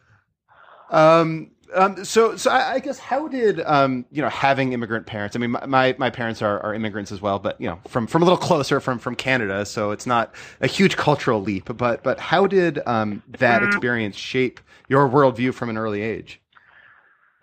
um, 0.90 1.50
um, 1.74 2.04
so, 2.04 2.36
so 2.36 2.50
I, 2.50 2.74
I, 2.74 2.78
guess 2.80 2.98
how 2.98 3.26
did 3.26 3.62
um, 3.62 4.04
you 4.10 4.20
know 4.20 4.28
having 4.28 4.74
immigrant 4.74 5.06
parents? 5.06 5.34
I 5.34 5.38
mean, 5.38 5.56
my, 5.66 5.96
my 5.96 6.10
parents 6.10 6.42
are, 6.42 6.60
are 6.60 6.74
immigrants 6.74 7.10
as 7.10 7.22
well, 7.22 7.38
but 7.38 7.58
you 7.58 7.66
know 7.66 7.80
from 7.88 8.06
from 8.06 8.20
a 8.20 8.26
little 8.26 8.36
closer 8.36 8.80
from 8.80 8.98
from 8.98 9.14
Canada, 9.14 9.64
so 9.64 9.92
it's 9.92 10.04
not 10.04 10.34
a 10.60 10.66
huge 10.66 10.98
cultural 10.98 11.40
leap. 11.40 11.74
But 11.74 12.02
but 12.02 12.20
how 12.20 12.46
did 12.46 12.80
um, 12.84 13.22
that 13.38 13.62
mm. 13.62 13.68
experience 13.68 14.16
shape 14.16 14.60
your 14.90 15.08
worldview 15.08 15.54
from 15.54 15.70
an 15.70 15.78
early 15.78 16.02
age? 16.02 16.42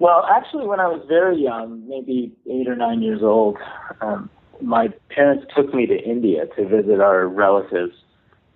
Well, 0.01 0.25
actually, 0.27 0.65
when 0.65 0.79
I 0.79 0.87
was 0.87 1.05
very 1.07 1.39
young, 1.39 1.87
maybe 1.87 2.31
eight 2.49 2.67
or 2.67 2.75
nine 2.75 3.03
years 3.03 3.21
old, 3.21 3.59
um, 4.01 4.31
my 4.59 4.87
parents 5.11 5.45
took 5.55 5.75
me 5.75 5.85
to 5.85 5.95
India 5.95 6.47
to 6.55 6.67
visit 6.67 6.99
our 6.99 7.27
relatives. 7.27 7.93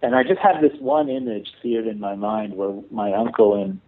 And 0.02 0.16
I 0.16 0.24
just 0.24 0.40
have 0.40 0.60
this 0.60 0.76
one 0.80 1.08
image 1.08 1.50
seared 1.62 1.86
in 1.86 2.00
my 2.00 2.16
mind 2.16 2.56
where 2.56 2.74
my 2.90 3.14
uncle 3.14 3.64
in 3.64 3.80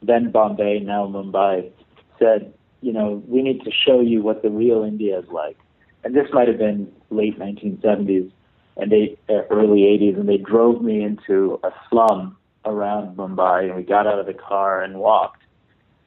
then 0.00 0.30
Bombay, 0.30 0.80
now 0.80 1.06
Mumbai, 1.06 1.70
said, 2.18 2.54
you 2.80 2.94
know, 2.94 3.22
we 3.28 3.42
need 3.42 3.62
to 3.64 3.70
show 3.70 4.00
you 4.00 4.22
what 4.22 4.40
the 4.40 4.48
real 4.48 4.82
India 4.82 5.18
is 5.18 5.28
like. 5.28 5.58
And 6.04 6.16
this 6.16 6.28
might 6.32 6.48
have 6.48 6.56
been 6.56 6.90
late 7.10 7.38
1970s 7.38 8.32
and 8.78 8.90
uh, 8.90 9.32
early 9.50 9.80
80s, 9.80 10.18
and 10.18 10.26
they 10.26 10.38
drove 10.38 10.80
me 10.80 11.02
into 11.02 11.60
a 11.62 11.72
slum 11.90 12.38
around 12.64 13.18
Mumbai, 13.18 13.66
and 13.66 13.76
we 13.76 13.82
got 13.82 14.06
out 14.06 14.18
of 14.18 14.24
the 14.24 14.32
car 14.32 14.82
and 14.82 14.98
walked. 14.98 15.42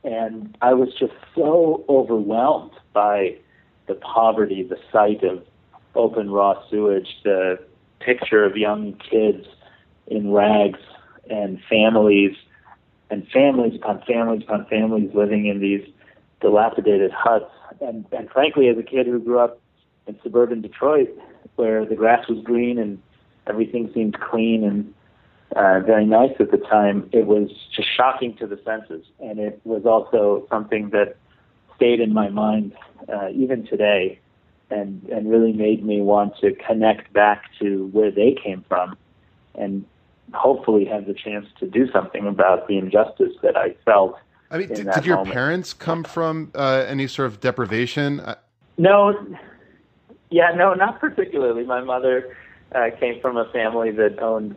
And 0.05 0.55
I 0.61 0.73
was 0.73 0.89
just 0.99 1.13
so 1.33 1.83
overwhelmed 1.89 2.73
by 2.93 3.35
the 3.87 3.95
poverty, 3.95 4.61
the 4.63 4.77
sight 4.91 5.23
of 5.23 5.43
open 5.95 6.29
raw 6.29 6.61
sewage, 6.69 7.07
the 7.23 7.59
picture 7.99 8.43
of 8.43 8.55
young 8.55 8.93
kids 9.09 9.47
in 10.07 10.31
rags 10.31 10.79
and 11.29 11.59
families 11.67 12.35
and 13.09 13.27
families 13.29 13.75
upon 13.75 14.01
families 14.07 14.43
upon 14.43 14.65
families 14.67 15.09
living 15.15 15.47
in 15.47 15.59
these 15.59 15.87
dilapidated 16.39 17.11
huts. 17.11 17.51
And, 17.81 18.05
and 18.11 18.29
frankly, 18.29 18.67
as 18.67 18.77
a 18.77 18.83
kid 18.83 19.07
who 19.07 19.19
grew 19.19 19.39
up 19.39 19.59
in 20.05 20.19
suburban 20.21 20.61
Detroit, 20.61 21.09
where 21.55 21.83
the 21.83 21.95
grass 21.95 22.27
was 22.27 22.43
green 22.43 22.77
and 22.77 23.01
everything 23.47 23.91
seemed 23.93 24.19
clean 24.19 24.63
and 24.63 24.93
uh, 25.55 25.79
very 25.79 26.05
nice 26.05 26.33
at 26.39 26.51
the 26.51 26.57
time, 26.57 27.09
it 27.11 27.27
was 27.27 27.49
just 27.75 27.87
shocking 27.95 28.35
to 28.37 28.47
the 28.47 28.59
senses. 28.65 29.05
And 29.19 29.39
it 29.39 29.61
was 29.63 29.85
also 29.85 30.45
something 30.49 30.89
that 30.89 31.17
stayed 31.75 31.99
in 31.99 32.13
my 32.13 32.29
mind 32.29 32.73
uh, 33.11 33.29
even 33.29 33.65
today 33.65 34.19
and, 34.69 35.03
and 35.11 35.29
really 35.29 35.53
made 35.53 35.85
me 35.85 36.01
want 36.01 36.37
to 36.39 36.53
connect 36.55 37.11
back 37.13 37.43
to 37.59 37.87
where 37.87 38.11
they 38.11 38.35
came 38.41 38.63
from 38.67 38.97
and 39.53 39.85
hopefully 40.33 40.85
have 40.85 41.05
the 41.05 41.13
chance 41.13 41.45
to 41.59 41.67
do 41.67 41.89
something 41.91 42.27
about 42.27 42.67
the 42.67 42.77
injustice 42.77 43.33
that 43.41 43.55
I 43.55 43.75
felt. 43.85 44.17
I 44.51 44.57
mean, 44.57 44.69
did, 44.69 44.89
did 44.91 45.05
your 45.05 45.17
moment. 45.17 45.33
parents 45.33 45.73
come 45.73 46.03
from 46.03 46.51
uh, 46.55 46.85
any 46.87 47.07
sort 47.07 47.27
of 47.27 47.39
deprivation? 47.39 48.21
No, 48.77 49.37
yeah, 50.29 50.51
no, 50.55 50.73
not 50.73 50.99
particularly. 50.99 51.63
My 51.63 51.81
mother 51.81 52.35
uh, 52.73 52.89
came 52.99 53.21
from 53.21 53.37
a 53.37 53.49
family 53.51 53.91
that 53.91 54.19
owned 54.19 54.55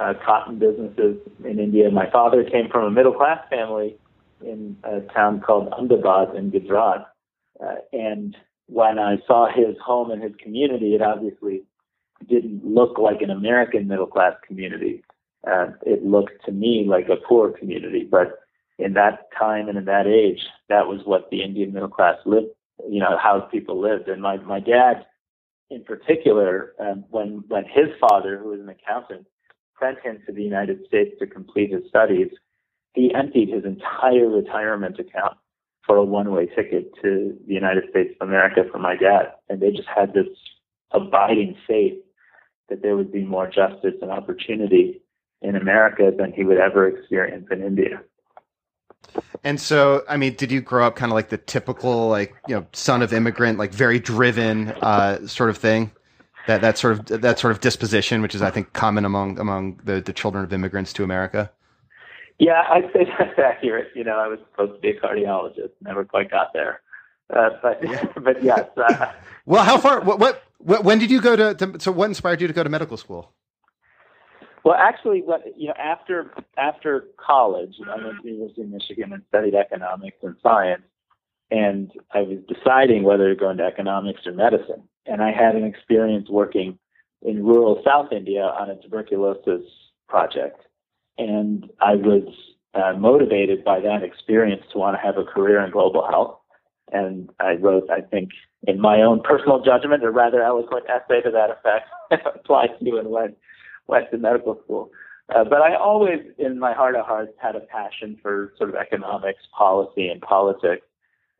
uh, 0.00 0.14
cotton 0.24 0.58
businesses 0.58 1.18
in 1.44 1.58
India. 1.58 1.90
My 1.90 2.10
father 2.10 2.42
came 2.42 2.68
from 2.70 2.84
a 2.84 2.90
middle 2.90 3.12
class 3.12 3.38
family 3.50 3.96
in 4.40 4.76
a 4.84 5.00
town 5.12 5.40
called 5.40 5.72
Ahmedabad 5.72 6.34
in 6.34 6.50
Gujarat. 6.50 7.06
Uh, 7.62 7.74
and 7.92 8.36
when 8.66 8.98
I 8.98 9.18
saw 9.26 9.48
his 9.52 9.76
home 9.84 10.10
and 10.10 10.22
his 10.22 10.32
community, 10.42 10.94
it 10.94 11.02
obviously 11.02 11.62
didn't 12.28 12.64
look 12.64 12.98
like 12.98 13.20
an 13.20 13.30
American 13.30 13.88
middle 13.88 14.06
class 14.06 14.32
community. 14.46 15.02
Uh, 15.46 15.68
it 15.84 16.04
looked 16.04 16.44
to 16.46 16.52
me 16.52 16.86
like 16.88 17.08
a 17.08 17.16
poor 17.16 17.50
community. 17.50 18.06
But 18.10 18.38
in 18.78 18.94
that 18.94 19.28
time 19.38 19.68
and 19.68 19.76
in 19.76 19.84
that 19.84 20.06
age, 20.06 20.40
that 20.68 20.86
was 20.86 21.00
what 21.04 21.28
the 21.30 21.42
Indian 21.42 21.74
middle 21.74 21.88
class 21.88 22.16
lived, 22.24 22.48
you 22.88 23.00
know, 23.00 23.18
how 23.22 23.40
people 23.40 23.78
lived. 23.78 24.08
And 24.08 24.22
my, 24.22 24.38
my 24.38 24.60
dad, 24.60 25.04
in 25.70 25.84
particular, 25.84 26.74
um, 26.78 27.04
when, 27.10 27.44
when 27.48 27.64
his 27.64 27.88
father, 28.00 28.38
who 28.38 28.50
was 28.50 28.60
an 28.60 28.68
accountant, 28.70 29.26
sent 29.80 29.98
him 30.00 30.20
to 30.26 30.32
the 30.32 30.42
United 30.42 30.84
States 30.86 31.16
to 31.18 31.26
complete 31.26 31.72
his 31.72 31.82
studies, 31.88 32.28
he 32.94 33.12
emptied 33.14 33.48
his 33.48 33.64
entire 33.64 34.28
retirement 34.28 34.98
account 34.98 35.36
for 35.86 35.96
a 35.96 36.04
one-way 36.04 36.46
ticket 36.46 36.92
to 37.02 37.36
the 37.46 37.54
United 37.54 37.84
States 37.90 38.14
of 38.20 38.28
America 38.28 38.62
for 38.70 38.78
my 38.78 38.96
dad. 38.96 39.32
And 39.48 39.60
they 39.60 39.70
just 39.70 39.88
had 39.88 40.12
this 40.12 40.28
abiding 40.92 41.56
faith 41.66 41.98
that 42.68 42.82
there 42.82 42.96
would 42.96 43.12
be 43.12 43.24
more 43.24 43.46
justice 43.46 43.94
and 44.02 44.10
opportunity 44.10 45.00
in 45.42 45.56
America 45.56 46.12
than 46.16 46.32
he 46.32 46.44
would 46.44 46.58
ever 46.58 46.86
experience 46.86 47.46
in 47.50 47.62
India. 47.62 48.02
And 49.42 49.58
so, 49.58 50.04
I 50.08 50.16
mean, 50.16 50.34
did 50.34 50.52
you 50.52 50.60
grow 50.60 50.86
up 50.86 50.96
kind 50.96 51.10
of 51.10 51.14
like 51.14 51.30
the 51.30 51.38
typical, 51.38 52.08
like, 52.08 52.34
you 52.46 52.54
know, 52.54 52.66
son 52.72 53.02
of 53.02 53.12
immigrant, 53.12 53.58
like 53.58 53.72
very 53.72 53.98
driven, 53.98 54.68
uh, 54.82 55.26
sort 55.26 55.50
of 55.50 55.56
thing? 55.56 55.90
That 56.46 56.60
that 56.60 56.78
sort 56.78 57.10
of 57.10 57.20
that 57.20 57.38
sort 57.38 57.52
of 57.52 57.60
disposition, 57.60 58.22
which 58.22 58.34
is 58.34 58.42
I 58.42 58.50
think 58.50 58.72
common 58.72 59.04
among 59.04 59.38
among 59.38 59.80
the, 59.84 60.00
the 60.00 60.12
children 60.12 60.44
of 60.44 60.52
immigrants 60.52 60.92
to 60.94 61.04
America. 61.04 61.50
Yeah, 62.38 62.64
I'd 62.70 62.90
say 62.92 63.06
that's 63.18 63.38
accurate. 63.38 63.88
You 63.94 64.04
know, 64.04 64.18
I 64.18 64.26
was 64.26 64.38
supposed 64.50 64.74
to 64.74 64.80
be 64.80 64.96
a 64.96 65.00
cardiologist, 65.00 65.72
never 65.82 66.04
quite 66.04 66.30
got 66.30 66.52
there. 66.54 66.80
Uh, 67.34 67.50
but 67.62 67.82
yeah. 67.82 68.04
but 68.22 68.42
yes. 68.42 68.66
Uh, 68.76 69.12
well, 69.46 69.64
how 69.64 69.78
far? 69.78 70.00
What, 70.00 70.18
what, 70.18 70.42
what? 70.58 70.84
When 70.84 70.98
did 70.98 71.10
you 71.10 71.20
go 71.20 71.36
to, 71.36 71.54
to? 71.54 71.80
So, 71.80 71.92
what 71.92 72.06
inspired 72.06 72.40
you 72.40 72.46
to 72.46 72.52
go 72.52 72.64
to 72.64 72.70
medical 72.70 72.96
school? 72.96 73.32
Well, 74.64 74.74
actually, 74.74 75.22
what 75.22 75.42
you 75.56 75.68
know, 75.68 75.74
after 75.78 76.32
after 76.56 77.08
college, 77.16 77.74
I 77.86 77.96
went 77.96 78.16
to 78.16 78.22
the 78.22 78.30
University 78.30 78.62
of 78.62 78.68
Michigan 78.68 79.12
and 79.12 79.22
studied 79.28 79.54
economics 79.54 80.18
and 80.22 80.36
science, 80.42 80.82
and 81.50 81.90
I 82.12 82.22
was 82.22 82.38
deciding 82.48 83.02
whether 83.02 83.28
to 83.28 83.38
go 83.38 83.50
into 83.50 83.64
economics 83.64 84.26
or 84.26 84.32
medicine 84.32 84.82
and 85.06 85.22
I 85.22 85.32
had 85.32 85.56
an 85.56 85.64
experience 85.64 86.28
working 86.30 86.78
in 87.22 87.44
rural 87.44 87.82
South 87.84 88.12
India 88.12 88.42
on 88.42 88.70
a 88.70 88.80
tuberculosis 88.80 89.62
project. 90.08 90.60
And 91.18 91.68
I 91.80 91.96
was 91.96 92.32
uh, 92.74 92.92
motivated 92.96 93.64
by 93.64 93.80
that 93.80 94.02
experience 94.02 94.62
to 94.72 94.78
want 94.78 94.96
to 94.96 95.04
have 95.04 95.18
a 95.18 95.24
career 95.24 95.64
in 95.64 95.70
global 95.70 96.06
health. 96.08 96.36
And 96.92 97.30
I 97.40 97.54
wrote, 97.54 97.88
I 97.90 98.00
think, 98.00 98.30
in 98.66 98.80
my 98.80 99.02
own 99.02 99.20
personal 99.22 99.62
judgment, 99.62 100.04
a 100.04 100.10
rather 100.10 100.42
eloquent 100.42 100.86
essay 100.88 101.20
to 101.22 101.30
that 101.30 101.50
effect, 101.50 101.88
applied 102.34 102.70
to 102.82 102.96
and 102.96 103.10
went, 103.10 103.36
went 103.86 104.10
to 104.10 104.18
medical 104.18 104.60
school. 104.64 104.90
Uh, 105.34 105.44
but 105.44 105.60
I 105.60 105.76
always, 105.76 106.20
in 106.38 106.58
my 106.58 106.72
heart 106.72 106.96
of 106.96 107.06
hearts, 107.06 107.32
had 107.40 107.54
a 107.54 107.60
passion 107.60 108.18
for 108.20 108.54
sort 108.58 108.70
of 108.70 108.76
economics, 108.76 109.42
policy, 109.56 110.08
and 110.08 110.20
politics. 110.20 110.86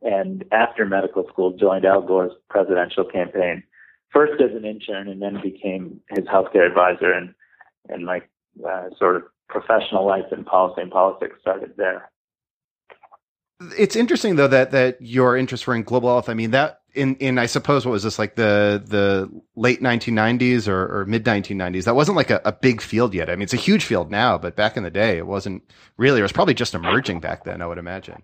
And 0.01 0.45
after 0.51 0.85
medical 0.85 1.27
school, 1.27 1.51
joined 1.51 1.85
Al 1.85 2.01
Gore's 2.01 2.31
presidential 2.49 3.05
campaign, 3.05 3.63
first 4.11 4.41
as 4.41 4.55
an 4.55 4.65
intern, 4.65 5.07
and 5.07 5.21
then 5.21 5.39
became 5.41 5.99
his 6.09 6.25
healthcare 6.25 6.67
advisor. 6.67 7.11
And 7.11 7.33
and 7.89 8.05
my 8.05 8.21
uh, 8.67 8.89
sort 8.97 9.15
of 9.15 9.23
professional 9.49 10.05
life 10.05 10.25
in 10.31 10.43
policy 10.43 10.81
and 10.81 10.91
politics 10.91 11.35
started 11.41 11.73
there. 11.77 12.09
It's 13.77 13.95
interesting 13.95 14.37
though 14.37 14.47
that 14.47 14.71
that 14.71 15.01
your 15.01 15.37
interest 15.37 15.67
were 15.67 15.75
in 15.75 15.83
global 15.83 16.09
health. 16.09 16.29
I 16.29 16.33
mean 16.33 16.51
that 16.51 16.81
in 16.93 17.15
in 17.17 17.37
I 17.37 17.45
suppose 17.45 17.85
what 17.85 17.91
was 17.91 18.03
this 18.03 18.17
like 18.17 18.35
the 18.35 18.81
the 18.83 19.29
late 19.55 19.81
1990s 19.81 20.67
or, 20.67 21.01
or 21.01 21.05
mid 21.05 21.25
1990s? 21.25 21.83
That 21.85 21.95
wasn't 21.95 22.17
like 22.17 22.31
a, 22.31 22.41
a 22.43 22.51
big 22.51 22.81
field 22.81 23.13
yet. 23.13 23.29
I 23.29 23.33
mean, 23.33 23.43
it's 23.43 23.53
a 23.53 23.57
huge 23.57 23.85
field 23.85 24.09
now, 24.09 24.37
but 24.37 24.55
back 24.55 24.77
in 24.77 24.83
the 24.83 24.89
day, 24.89 25.17
it 25.17 25.27
wasn't 25.27 25.63
really. 25.97 26.19
It 26.19 26.23
was 26.23 26.31
probably 26.31 26.53
just 26.53 26.73
emerging 26.73 27.19
back 27.19 27.43
then. 27.43 27.61
I 27.61 27.67
would 27.67 27.77
imagine. 27.77 28.23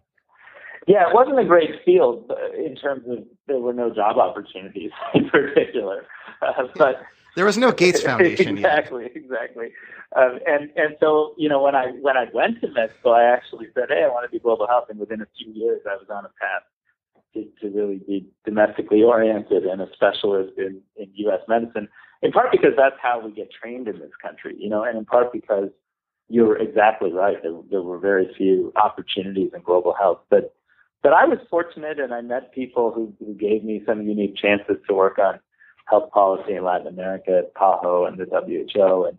Yeah, 0.87 1.09
it 1.09 1.13
wasn't 1.13 1.37
a 1.37 1.43
great 1.43 1.83
field 1.83 2.31
in 2.57 2.75
terms 2.75 3.03
of 3.09 3.25
there 3.45 3.59
were 3.59 3.73
no 3.73 3.93
job 3.93 4.17
opportunities 4.17 4.91
in 5.13 5.29
particular, 5.29 6.05
uh, 6.41 6.63
but 6.77 7.01
there 7.35 7.45
was 7.45 7.57
no 7.57 7.73
Gates 7.73 8.01
Foundation. 8.03 8.57
exactly, 8.57 9.03
yet. 9.03 9.15
exactly. 9.15 9.67
Um, 10.15 10.39
and 10.47 10.71
and 10.77 10.95
so 11.01 11.35
you 11.37 11.49
know 11.49 11.61
when 11.61 11.75
I 11.75 11.87
when 12.01 12.15
I 12.15 12.27
went 12.33 12.61
to 12.61 12.71
med 12.71 12.91
school, 12.99 13.13
I 13.13 13.23
actually 13.23 13.67
said, 13.75 13.89
hey, 13.89 14.03
I 14.05 14.07
want 14.07 14.31
to 14.31 14.37
do 14.37 14.41
global 14.41 14.65
health, 14.65 14.85
and 14.89 14.97
within 14.97 15.21
a 15.21 15.27
few 15.37 15.51
years, 15.53 15.81
I 15.85 15.95
was 15.95 16.07
on 16.09 16.23
a 16.23 16.29
path 16.39 16.63
to, 17.33 17.45
to 17.61 17.75
really 17.75 17.99
be 18.07 18.25
domestically 18.45 19.03
oriented 19.03 19.65
and 19.65 19.81
a 19.81 19.87
specialist 19.93 20.53
in 20.57 20.81
in 20.95 21.11
U.S. 21.15 21.41
medicine. 21.49 21.89
In 22.21 22.31
part 22.31 22.51
because 22.51 22.71
that's 22.77 22.95
how 23.01 23.19
we 23.23 23.31
get 23.31 23.51
trained 23.51 23.89
in 23.89 23.99
this 23.99 24.15
country, 24.21 24.55
you 24.57 24.69
know, 24.69 24.83
and 24.83 24.97
in 24.97 25.05
part 25.05 25.31
because 25.33 25.69
you're 26.29 26.57
exactly 26.57 27.11
right. 27.11 27.37
There, 27.43 27.53
there 27.69 27.81
were 27.81 27.99
very 27.99 28.33
few 28.37 28.73
opportunities 28.81 29.51
in 29.53 29.61
global 29.61 29.93
health, 29.93 30.21
but 30.29 30.55
but 31.07 31.13
I 31.13 31.23
was 31.23 31.39
fortunate, 31.49 32.01
and 32.01 32.13
I 32.13 32.19
met 32.19 32.51
people 32.51 32.91
who, 32.91 33.13
who 33.25 33.33
gave 33.33 33.63
me 33.63 33.81
some 33.85 34.01
unique 34.01 34.35
chances 34.35 34.75
to 34.89 34.93
work 34.93 35.17
on 35.17 35.39
health 35.85 36.11
policy 36.11 36.53
in 36.53 36.65
Latin 36.65 36.87
America 36.87 37.43
at 37.45 37.53
PAHO 37.53 38.05
and 38.05 38.17
the 38.17 38.25
WHO, 38.25 39.05
and 39.05 39.17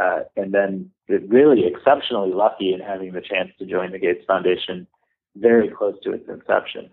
uh, 0.00 0.20
and 0.36 0.54
then 0.54 0.88
really 1.26 1.66
exceptionally 1.66 2.32
lucky 2.32 2.72
in 2.72 2.78
having 2.78 3.12
the 3.12 3.20
chance 3.20 3.50
to 3.58 3.66
join 3.66 3.90
the 3.90 3.98
Gates 3.98 4.24
Foundation 4.24 4.86
very 5.34 5.68
close 5.68 5.96
to 6.04 6.12
its 6.12 6.28
inception. 6.28 6.90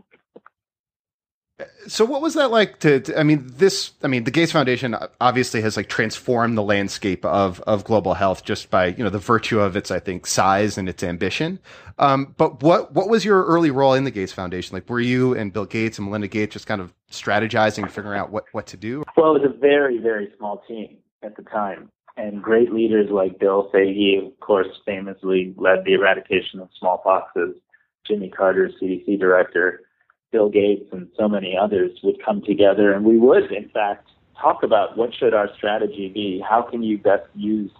So 1.87 2.03
what 2.03 2.21
was 2.21 2.33
that 2.33 2.49
like 2.49 2.79
to, 2.79 2.99
to, 3.01 3.19
I 3.19 3.23
mean 3.23 3.43
this 3.45 3.91
I 4.01 4.07
mean 4.07 4.23
the 4.23 4.31
Gates 4.31 4.51
Foundation 4.51 4.95
obviously 5.21 5.61
has 5.61 5.77
like 5.77 5.87
transformed 5.87 6.57
the 6.57 6.63
landscape 6.63 7.23
of 7.25 7.59
of 7.61 7.83
global 7.83 8.15
health 8.15 8.43
just 8.43 8.71
by 8.71 8.87
you 8.87 9.03
know 9.03 9.09
the 9.09 9.19
virtue 9.19 9.59
of 9.59 9.75
its 9.75 9.91
I 9.91 9.99
think 9.99 10.25
size 10.25 10.77
and 10.77 10.89
its 10.89 11.03
ambition. 11.03 11.59
Um, 11.99 12.33
but 12.37 12.63
what 12.63 12.93
what 12.93 13.07
was 13.07 13.23
your 13.23 13.45
early 13.45 13.69
role 13.69 13.93
in 13.93 14.03
the 14.03 14.11
Gates 14.11 14.33
Foundation? 14.33 14.75
Like 14.75 14.89
were 14.89 14.99
you 14.99 15.35
and 15.35 15.53
Bill 15.53 15.65
Gates 15.65 15.99
and 15.99 16.07
Melinda 16.07 16.27
Gates 16.27 16.53
just 16.53 16.65
kind 16.65 16.81
of 16.81 16.91
strategizing 17.11 17.89
figuring 17.89 18.19
out 18.19 18.31
what 18.31 18.45
what 18.53 18.65
to 18.67 18.77
do? 18.77 19.03
Well, 19.15 19.35
it 19.35 19.43
was 19.43 19.51
a 19.55 19.59
very 19.59 19.99
very 19.99 20.33
small 20.37 20.63
team 20.67 20.97
at 21.21 21.35
the 21.35 21.43
time 21.43 21.91
and 22.17 22.41
great 22.41 22.71
leaders 22.71 23.09
like 23.11 23.39
Bill 23.39 23.69
Foege, 23.71 24.23
of 24.25 24.39
course, 24.39 24.67
famously 24.85 25.53
led 25.57 25.79
the 25.85 25.93
eradication 25.93 26.59
of 26.59 26.69
smallpoxes. 26.81 27.53
Jimmy 28.05 28.29
Carter, 28.29 28.69
CDC 28.81 29.19
director, 29.19 29.81
Bill 30.33 30.49
Gates 30.49 30.85
and 30.91 31.07
so 31.17 31.29
many 31.29 31.55
others 31.55 31.91
would 32.03 32.21
come 32.25 32.41
together 32.41 32.91
and 32.91 33.05
we 33.05 33.17
would, 33.17 33.51
in 33.51 33.69
fact, 33.69 34.09
talk 34.41 34.63
about 34.63 34.97
what 34.97 35.13
should 35.13 35.33
our 35.33 35.47
strategy 35.55 36.09
be? 36.09 36.43
How 36.45 36.63
can 36.63 36.83
you 36.83 36.97
best 36.97 37.27
use 37.35 37.71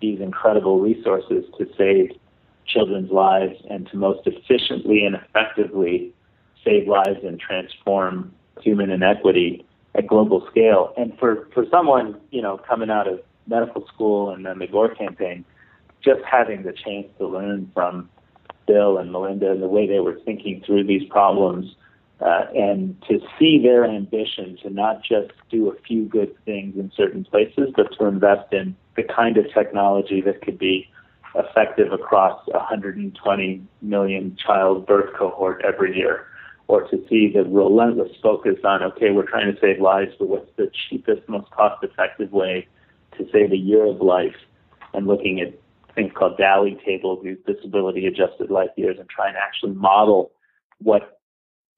these 0.00 0.20
incredible 0.20 0.80
resources 0.80 1.44
to 1.58 1.66
save 1.76 2.12
children's 2.66 3.10
lives 3.10 3.56
and 3.68 3.88
to 3.90 3.96
most 3.96 4.26
efficiently 4.26 5.04
and 5.04 5.16
effectively 5.16 6.14
save 6.64 6.86
lives 6.86 7.18
and 7.24 7.38
transform 7.40 8.32
human 8.60 8.90
inequity 8.90 9.66
at 9.94 10.06
global 10.06 10.46
scale. 10.50 10.94
And 10.96 11.18
for, 11.18 11.48
for 11.52 11.64
someone, 11.70 12.20
you 12.30 12.40
know, 12.40 12.58
coming 12.58 12.90
out 12.90 13.08
of 13.08 13.20
medical 13.46 13.86
school 13.88 14.30
and 14.30 14.46
then 14.46 14.60
the 14.60 14.68
Gore 14.68 14.94
campaign, 14.94 15.44
just 16.04 16.20
having 16.30 16.62
the 16.62 16.72
chance 16.72 17.08
to 17.18 17.26
learn 17.26 17.70
from 17.74 18.08
Bill 18.66 18.98
and 18.98 19.10
Melinda 19.10 19.50
and 19.50 19.60
the 19.60 19.66
way 19.66 19.88
they 19.88 19.98
were 19.98 20.20
thinking 20.24 20.62
through 20.64 20.84
these 20.84 21.06
problems 21.08 21.74
uh, 22.20 22.44
and 22.54 23.00
to 23.08 23.18
see 23.38 23.60
their 23.62 23.84
ambition 23.84 24.58
to 24.62 24.70
not 24.70 25.02
just 25.02 25.32
do 25.50 25.70
a 25.70 25.80
few 25.86 26.04
good 26.04 26.34
things 26.44 26.76
in 26.76 26.92
certain 26.94 27.24
places, 27.24 27.70
but 27.74 27.86
to 27.98 28.04
invest 28.06 28.52
in 28.52 28.76
the 28.96 29.02
kind 29.02 29.38
of 29.38 29.46
technology 29.54 30.20
that 30.20 30.42
could 30.42 30.58
be 30.58 30.88
effective 31.34 31.92
across 31.92 32.46
120 32.48 33.62
million 33.80 34.36
child 34.36 34.86
birth 34.86 35.14
cohort 35.16 35.64
every 35.66 35.96
year, 35.96 36.26
or 36.68 36.82
to 36.88 37.02
see 37.08 37.32
the 37.32 37.44
relentless 37.44 38.12
focus 38.22 38.56
on, 38.64 38.82
okay, 38.82 39.10
we're 39.10 39.28
trying 39.28 39.52
to 39.52 39.58
save 39.60 39.80
lives, 39.80 40.12
but 40.18 40.28
what's 40.28 40.50
the 40.56 40.70
cheapest, 40.88 41.26
most 41.28 41.50
cost 41.52 41.82
effective 41.82 42.32
way 42.32 42.66
to 43.16 43.26
save 43.32 43.52
a 43.52 43.56
year 43.56 43.86
of 43.86 44.00
life, 44.00 44.36
and 44.92 45.06
looking 45.06 45.40
at 45.40 45.54
things 45.94 46.12
called 46.14 46.36
DALY 46.36 46.78
tables, 46.84 47.20
these 47.24 47.38
disability 47.46 48.06
adjusted 48.06 48.50
life 48.50 48.70
years, 48.76 48.98
and 48.98 49.08
trying 49.08 49.34
to 49.34 49.40
actually 49.40 49.72
model 49.72 50.32
what 50.82 51.19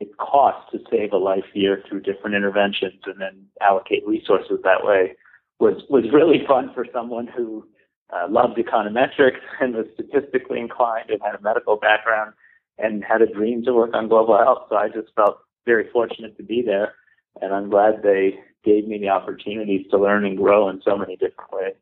it 0.03 0.17
costs 0.19 0.71
to 0.73 0.79
save 0.91 1.13
a 1.13 1.17
life 1.17 1.45
year 1.55 1.83
through 1.89 2.01
different 2.01 2.35
interventions 2.35 3.01
and 3.07 3.21
then 3.21 3.47
allocate 3.61 4.07
resources 4.07 4.59
that 4.65 4.85
way 4.85 5.15
was 5.61 5.83
was 5.89 6.05
really 6.13 6.45
fun 6.47 6.71
for 6.75 6.85
someone 6.93 7.29
who 7.29 7.65
uh, 8.13 8.27
loved 8.29 8.59
econometrics 8.59 9.41
and 9.61 9.75
was 9.75 9.87
statistically 9.95 10.59
inclined 10.59 11.09
and 11.11 11.21
had 11.23 11.37
a 11.37 11.41
medical 11.41 11.77
background 11.77 12.33
and 12.79 13.05
had 13.05 13.23
a 13.23 13.33
dream 13.33 13.65
to 13.65 13.73
work 13.73 13.95
on 13.95 14.09
global 14.09 14.37
health. 14.37 14.67
So 14.69 14.77
I 14.77 14.89
just 14.89 15.15
felt 15.15 15.39
very 15.65 15.89
fortunate 15.93 16.37
to 16.37 16.43
be 16.43 16.63
there, 16.63 16.95
and 17.41 17.55
I'm 17.55 17.71
glad 17.71 18.03
they 18.03 18.41
gave 18.65 18.89
me 18.89 18.99
the 18.99 19.11
opportunities 19.11 19.87
to 19.91 19.99
learn 19.99 20.25
and 20.25 20.37
grow 20.37 20.69
in 20.69 20.83
so 20.85 20.97
many 20.97 21.15
different 21.15 21.53
ways. 21.53 21.77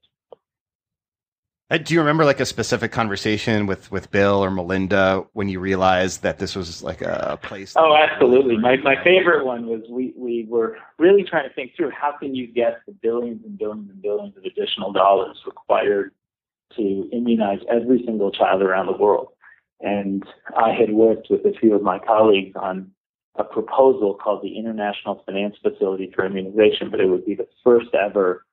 Uh, 1.70 1.78
do 1.78 1.94
you 1.94 2.00
remember 2.00 2.24
like 2.24 2.40
a 2.40 2.46
specific 2.46 2.90
conversation 2.90 3.66
with 3.66 3.92
with 3.92 4.10
Bill 4.10 4.42
or 4.44 4.50
Melinda 4.50 5.24
when 5.34 5.48
you 5.48 5.60
realized 5.60 6.22
that 6.22 6.38
this 6.38 6.56
was 6.56 6.82
like 6.82 7.00
a 7.00 7.38
place? 7.42 7.74
Oh, 7.76 7.94
absolutely. 7.94 8.58
My 8.58 8.76
my 8.78 8.96
favorite 9.04 9.46
one 9.46 9.66
was 9.66 9.82
we 9.88 10.12
we 10.16 10.46
were 10.48 10.78
really 10.98 11.22
trying 11.22 11.48
to 11.48 11.54
think 11.54 11.76
through 11.76 11.90
how 11.90 12.16
can 12.18 12.34
you 12.34 12.48
get 12.48 12.80
the 12.86 12.92
billions 12.92 13.44
and 13.44 13.56
billions 13.56 13.88
and 13.88 14.02
billions 14.02 14.36
of 14.36 14.42
additional 14.44 14.92
dollars 14.92 15.38
required 15.46 16.12
to 16.76 17.08
immunize 17.12 17.60
every 17.70 18.02
single 18.04 18.32
child 18.32 18.62
around 18.62 18.86
the 18.86 18.96
world. 18.96 19.28
And 19.80 20.24
I 20.56 20.72
had 20.72 20.92
worked 20.92 21.28
with 21.30 21.44
a 21.46 21.52
few 21.58 21.74
of 21.74 21.82
my 21.82 22.00
colleagues 22.00 22.56
on 22.56 22.90
a 23.36 23.44
proposal 23.44 24.14
called 24.14 24.42
the 24.42 24.58
International 24.58 25.22
Finance 25.24 25.56
Facility 25.62 26.10
for 26.14 26.26
Immunization, 26.26 26.90
but 26.90 27.00
it 27.00 27.06
would 27.06 27.24
be 27.24 27.36
the 27.36 27.48
first 27.62 27.94
ever 27.94 28.44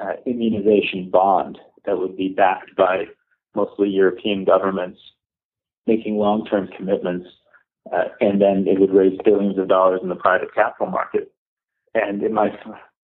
uh, 0.00 0.14
immunization 0.26 1.10
bond 1.10 1.58
that 1.84 1.98
would 1.98 2.16
be 2.16 2.28
backed 2.28 2.76
by 2.76 3.04
mostly 3.54 3.88
European 3.88 4.44
governments 4.44 4.98
making 5.86 6.16
long-term 6.16 6.68
commitments, 6.76 7.28
uh, 7.92 8.04
and 8.20 8.40
then 8.40 8.64
it 8.68 8.78
would 8.80 8.92
raise 8.92 9.18
billions 9.24 9.58
of 9.58 9.68
dollars 9.68 10.00
in 10.02 10.08
the 10.08 10.14
private 10.14 10.54
capital 10.54 10.86
market. 10.86 11.32
And 11.94 12.22
in 12.22 12.32
my 12.32 12.50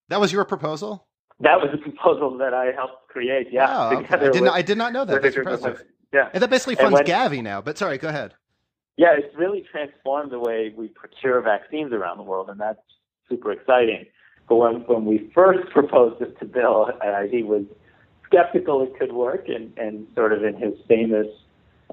that 0.09 0.21
was 0.21 0.33
your 0.33 0.45
proposal. 0.45 1.07
That 1.41 1.59
was 1.59 1.69
a 1.73 1.77
proposal 1.77 2.37
that 2.38 2.55
I 2.55 2.73
helped 2.75 3.09
create. 3.09 3.49
Yeah, 3.51 3.67
oh, 3.69 3.97
okay. 3.99 4.14
I 4.14 4.31
did 4.31 4.43
not. 4.43 4.55
I 4.55 4.62
did 4.62 4.79
not 4.79 4.93
know 4.93 5.05
that. 5.05 5.23
That's 5.23 5.37
impressive. 5.37 5.85
Yeah, 6.12 6.31
and 6.33 6.43
that 6.43 6.51
basically 6.51 6.77
funds 6.77 6.95
when, 6.95 7.05
Gavi 7.05 7.43
now. 7.43 7.61
But 7.61 7.77
sorry, 7.77 7.99
go 7.99 8.09
ahead. 8.09 8.35
Yeah, 8.97 9.14
it's 9.17 9.37
really 9.37 9.64
transformed 9.71 10.33
the 10.33 10.38
way 10.41 10.73
we 10.77 10.88
procure 10.88 11.41
vaccines 11.43 11.93
around 11.93 12.17
the 12.17 12.25
world, 12.25 12.49
and 12.49 12.59
that's 12.59 12.81
super 13.29 13.53
exciting. 13.53 14.07
But 14.49 14.57
when 14.57 14.75
when 14.87 15.05
we 15.05 15.31
first 15.35 15.69
proposed 15.71 16.21
this 16.21 16.31
to 16.41 16.47
Bill, 16.47 16.88
uh, 17.05 17.23
he 17.31 17.43
was 17.43 17.64
skeptical 18.29 18.83
it 18.83 18.99
could 18.99 19.12
work, 19.12 19.49
and, 19.49 19.77
and 19.77 20.07
sort 20.14 20.33
of 20.33 20.45
in 20.45 20.55
his 20.57 20.75
famous 20.87 21.27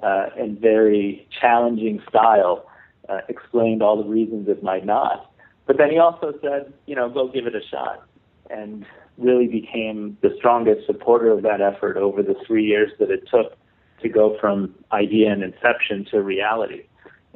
uh, 0.04 0.28
and 0.38 0.60
very 0.60 1.28
challenging 1.42 2.02
style, 2.10 2.68
uh, 3.10 3.20
explained 3.30 3.82
all 3.82 4.02
the 4.02 4.10
reasons 4.10 4.48
it 4.50 4.62
might 4.62 4.86
not. 4.86 5.32
But 5.66 5.78
then 5.78 5.90
he 5.90 5.98
also 5.98 6.34
said, 6.42 6.74
you 6.86 6.96
know, 6.96 7.10
go 7.10 7.28
give 7.28 7.48
it 7.48 7.56
a 7.56 7.66
shot, 7.72 8.06
and 8.50 8.86
really 9.18 9.48
became 9.48 10.18
the 10.22 10.34
strongest 10.38 10.86
supporter 10.86 11.32
of 11.32 11.42
that 11.44 11.62
effort 11.62 11.98
over 11.98 12.22
the 12.22 12.36
three 12.46 12.66
years 12.66 12.92
that 13.00 13.10
it 13.10 13.28
took 13.30 13.58
to 14.02 14.10
go 14.10 14.38
from 14.40 14.76
idea 14.92 15.32
and 15.32 15.42
inception 15.42 16.06
to 16.12 16.22
reality. 16.22 16.84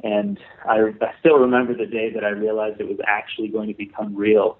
And 0.04 0.38
I, 0.68 0.78
I 1.00 1.12
still 1.20 1.38
remember 1.38 1.74
the 1.74 1.86
day 1.86 2.12
that 2.12 2.24
I 2.24 2.28
realized 2.28 2.80
it 2.80 2.88
was 2.88 2.98
actually 3.06 3.48
going 3.48 3.68
to 3.68 3.74
become 3.74 4.14
real 4.14 4.58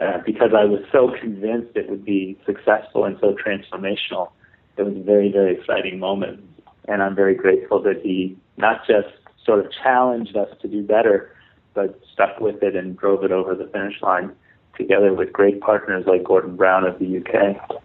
uh, 0.00 0.18
because 0.24 0.50
I 0.56 0.64
was 0.64 0.80
so 0.90 1.14
convinced 1.20 1.76
it 1.76 1.88
would 1.88 2.04
be 2.04 2.38
successful 2.46 3.04
and 3.04 3.16
so 3.20 3.34
transformational. 3.34 4.30
It 4.76 4.82
was 4.82 4.96
a 4.96 5.02
very, 5.02 5.30
very 5.30 5.56
exciting 5.56 5.98
moment. 5.98 6.42
And 6.88 7.02
I'm 7.02 7.14
very 7.14 7.34
grateful 7.34 7.82
that 7.82 8.00
he 8.02 8.36
not 8.56 8.86
just 8.86 9.08
sort 9.44 9.64
of 9.64 9.70
challenged 9.72 10.36
us 10.36 10.48
to 10.62 10.68
do 10.68 10.82
better, 10.82 11.34
but 11.74 12.00
stuck 12.12 12.40
with 12.40 12.62
it 12.62 12.76
and 12.76 12.96
drove 12.96 13.24
it 13.24 13.32
over 13.32 13.54
the 13.54 13.66
finish 13.68 14.00
line 14.02 14.32
together 14.76 15.14
with 15.14 15.32
great 15.32 15.60
partners 15.60 16.04
like 16.06 16.24
Gordon 16.24 16.56
Brown 16.56 16.84
of 16.84 16.98
the 16.98 17.18
UK. 17.18 17.80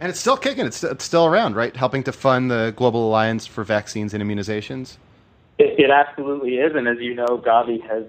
And 0.00 0.10
it's 0.10 0.18
still 0.18 0.36
kicking. 0.36 0.66
It's, 0.66 0.82
it's 0.82 1.04
still 1.04 1.26
around, 1.26 1.54
right? 1.54 1.76
Helping 1.76 2.02
to 2.04 2.12
fund 2.12 2.50
the 2.50 2.74
Global 2.76 3.08
Alliance 3.08 3.46
for 3.46 3.62
Vaccines 3.62 4.12
and 4.12 4.22
Immunizations. 4.22 4.96
It, 5.58 5.78
it 5.78 5.90
absolutely 5.90 6.56
is. 6.56 6.74
And 6.74 6.88
as 6.88 6.98
you 6.98 7.14
know, 7.14 7.38
Gavi 7.38 7.80
has 7.88 8.04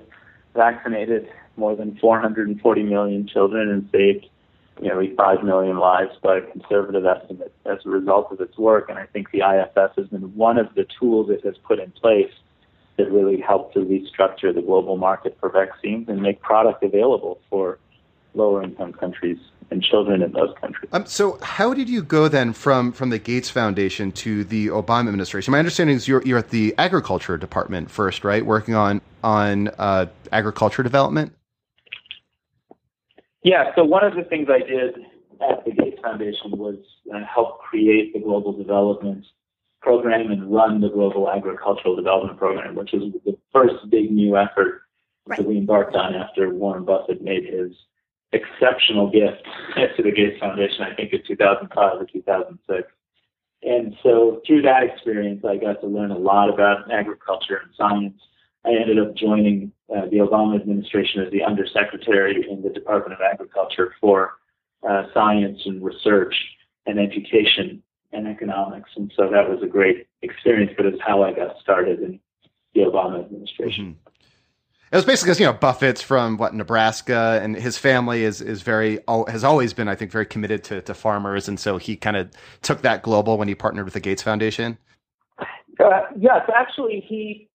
vaccinated 0.56 1.30
more 1.56 1.76
than 1.76 1.98
440 1.98 2.84
million 2.84 3.28
children 3.28 3.70
and 3.70 3.90
saved 3.92 4.28
nearly 4.82 5.14
5 5.16 5.44
million 5.44 5.78
lives 5.78 6.12
by 6.22 6.38
a 6.38 6.42
conservative 6.42 7.06
estimate 7.06 7.54
as 7.66 7.80
a 7.86 7.90
result 7.90 8.32
of 8.32 8.42
its 8.42 8.58
work. 8.58 8.90
And 8.90 8.98
I 8.98 9.06
think 9.06 9.32
the 9.32 9.40
IFS 9.40 9.96
has 9.98 10.08
been 10.08 10.36
one 10.36 10.58
of 10.58 10.74
the 10.76 10.86
tools 11.00 11.30
it 11.30 11.44
has 11.46 11.56
put 11.58 11.80
in 11.80 11.92
place 11.92 12.32
that 12.98 13.12
really 13.12 13.40
helped 13.40 13.74
to 13.74 13.80
restructure 13.80 14.54
the 14.54 14.62
global 14.62 14.98
market 14.98 15.38
for 15.40 15.50
vaccines 15.50 16.10
and 16.10 16.22
make 16.22 16.42
product 16.42 16.84
available 16.84 17.40
for 17.50 17.80
lower 18.36 18.64
income 18.64 18.94
countries 18.94 19.38
and 19.72 19.84
children 19.84 20.22
in 20.22 20.32
those 20.32 20.54
countries. 20.60 20.90
Um, 20.92 21.06
so, 21.06 21.40
how 21.42 21.74
did 21.74 21.90
you 21.90 22.04
go 22.04 22.28
then 22.28 22.54
from 22.54 22.92
from 22.92 23.10
the 23.10 23.20
Gates 23.20 23.50
Foundation 23.50 24.12
to 24.14 24.44
the 24.44 24.68
Obama 24.68 25.08
administration? 25.08 25.52
My 25.52 25.60
understanding 25.60 25.96
is 25.96 26.08
you're 26.08 26.22
you're 26.24 26.40
at 26.40 26.50
the 26.50 26.76
Agriculture 26.78 27.38
Department 27.38 27.90
first, 27.90 28.24
right? 28.24 28.46
Working 28.46 28.76
on 28.76 29.02
on 29.24 29.70
uh, 29.78 30.08
agriculture 30.32 30.84
development. 30.84 31.34
Yeah. 33.44 33.76
So 33.76 33.84
one 33.84 34.04
of 34.04 34.16
the 34.16 34.24
things 34.24 34.48
I 34.50 34.60
did 34.60 34.96
at 35.42 35.66
the 35.66 35.72
Gates 35.72 36.00
Foundation 36.02 36.52
was 36.52 36.78
uh, 37.14 37.20
help 37.26 37.60
create 37.60 38.14
the 38.14 38.20
Global 38.20 38.54
Development 38.54 39.26
Program 39.82 40.32
and 40.32 40.54
run 40.54 40.80
the 40.80 40.90
Global 40.90 41.30
Agricultural 41.30 41.96
Development 41.96 42.38
Program, 42.38 42.76
which 42.76 42.92
was 42.94 43.12
the 43.26 43.38
first 43.52 43.90
big 43.90 44.12
new 44.12 44.38
effort 44.38 44.84
right. 45.26 45.38
that 45.38 45.48
we 45.48 45.58
embarked 45.58 45.96
on 45.96 46.16
after 46.16 46.54
Warren 46.54 46.86
Buffett 46.86 47.22
made 47.22 47.46
his 47.46 47.72
exceptional 48.32 49.12
gift 49.12 49.44
to 49.76 50.04
the 50.04 50.12
Gates 50.12 50.40
Foundation, 50.40 50.84
I 50.84 50.96
think 50.96 51.14
in 51.14 51.22
2005 51.28 52.02
or 52.02 52.06
2006. 52.06 52.88
And 53.62 53.96
so 54.04 54.42
through 54.46 54.64
that 54.64 54.84
experience, 54.84 55.46
I 55.46 55.58
got 55.58 55.80
to 55.82 55.88
learn 55.88 56.12
a 56.12 56.18
lot 56.18 56.50
about 56.50 56.92
agriculture 56.92 57.62
and 57.64 57.72
science. 57.78 58.20
I 58.66 58.72
ended 58.72 59.00
up 59.00 59.16
joining 59.16 59.72
uh, 59.94 60.06
the 60.06 60.18
Obama 60.18 60.60
administration 60.60 61.22
as 61.22 61.32
the 61.32 61.44
undersecretary 61.44 62.46
in 62.50 62.62
the 62.62 62.70
Department 62.70 63.14
of 63.14 63.20
Agriculture 63.22 63.94
for 64.00 64.34
uh, 64.88 65.04
science 65.14 65.60
and 65.66 65.84
research 65.84 66.36
and 66.86 67.00
education 67.00 67.84
and 68.12 68.28
economics. 68.28 68.90
And 68.96 69.12
so 69.16 69.30
that 69.30 69.50
was 69.50 69.62
a 69.64 69.68
great 69.68 70.08
experience, 70.22 70.72
but 70.78 70.86
it's 70.86 71.02
how 71.02 71.24
I 71.24 71.34
got 71.34 71.60
started 71.62 72.00
in 72.02 72.20
the 72.74 72.82
Obama 72.82 73.24
administration. 73.24 73.86
Mm-hmm. 73.86 74.10
It 74.92 74.98
was 74.98 75.06
basically 75.06 75.30
because 75.30 75.40
you 75.40 75.48
know 75.48 75.54
Buffett's 75.54 76.04
from 76.04 76.38
what 76.38 76.54
Nebraska, 76.54 77.40
and 77.42 77.56
his 77.56 77.80
family 77.80 78.24
is 78.24 78.42
is 78.42 78.62
very 78.62 79.00
has 79.28 79.44
always 79.44 79.74
been, 79.74 79.88
I 79.88 79.96
think, 79.96 80.12
very 80.12 80.28
committed 80.28 80.64
to, 80.66 80.84
to 80.84 80.94
farmers, 80.94 81.48
and 81.48 81.60
so 81.60 81.78
he 81.78 81.96
kind 81.96 82.16
of 82.16 82.30
took 82.62 82.84
that 82.84 83.02
global 83.02 83.40
when 83.40 83.48
he 83.48 83.56
partnered 83.56 83.86
with 83.86 83.96
the 83.96 84.00
Gates 84.00 84.22
Foundation. 84.22 84.78
Uh, 85.40 86.02
yes, 86.16 86.48
actually, 86.56 87.04
he 87.08 87.50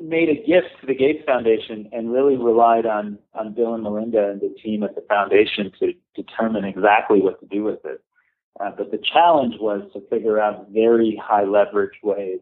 made 0.00 0.28
a 0.28 0.34
gift 0.34 0.68
to 0.80 0.86
the 0.86 0.94
Gates 0.94 1.24
Foundation 1.26 1.88
and 1.92 2.12
really 2.12 2.36
relied 2.36 2.86
on 2.86 3.18
on 3.34 3.54
Bill 3.54 3.74
and 3.74 3.82
Melinda 3.82 4.30
and 4.30 4.40
the 4.40 4.54
team 4.62 4.82
at 4.82 4.94
the 4.94 5.04
foundation 5.08 5.72
to 5.80 5.92
determine 6.14 6.64
exactly 6.64 7.20
what 7.20 7.40
to 7.40 7.46
do 7.46 7.62
with 7.62 7.84
it. 7.84 8.02
Uh, 8.60 8.70
but 8.76 8.90
the 8.90 8.98
challenge 8.98 9.54
was 9.60 9.82
to 9.92 10.00
figure 10.08 10.38
out 10.40 10.68
very 10.70 11.20
high 11.22 11.44
leverage 11.44 11.98
ways 12.02 12.40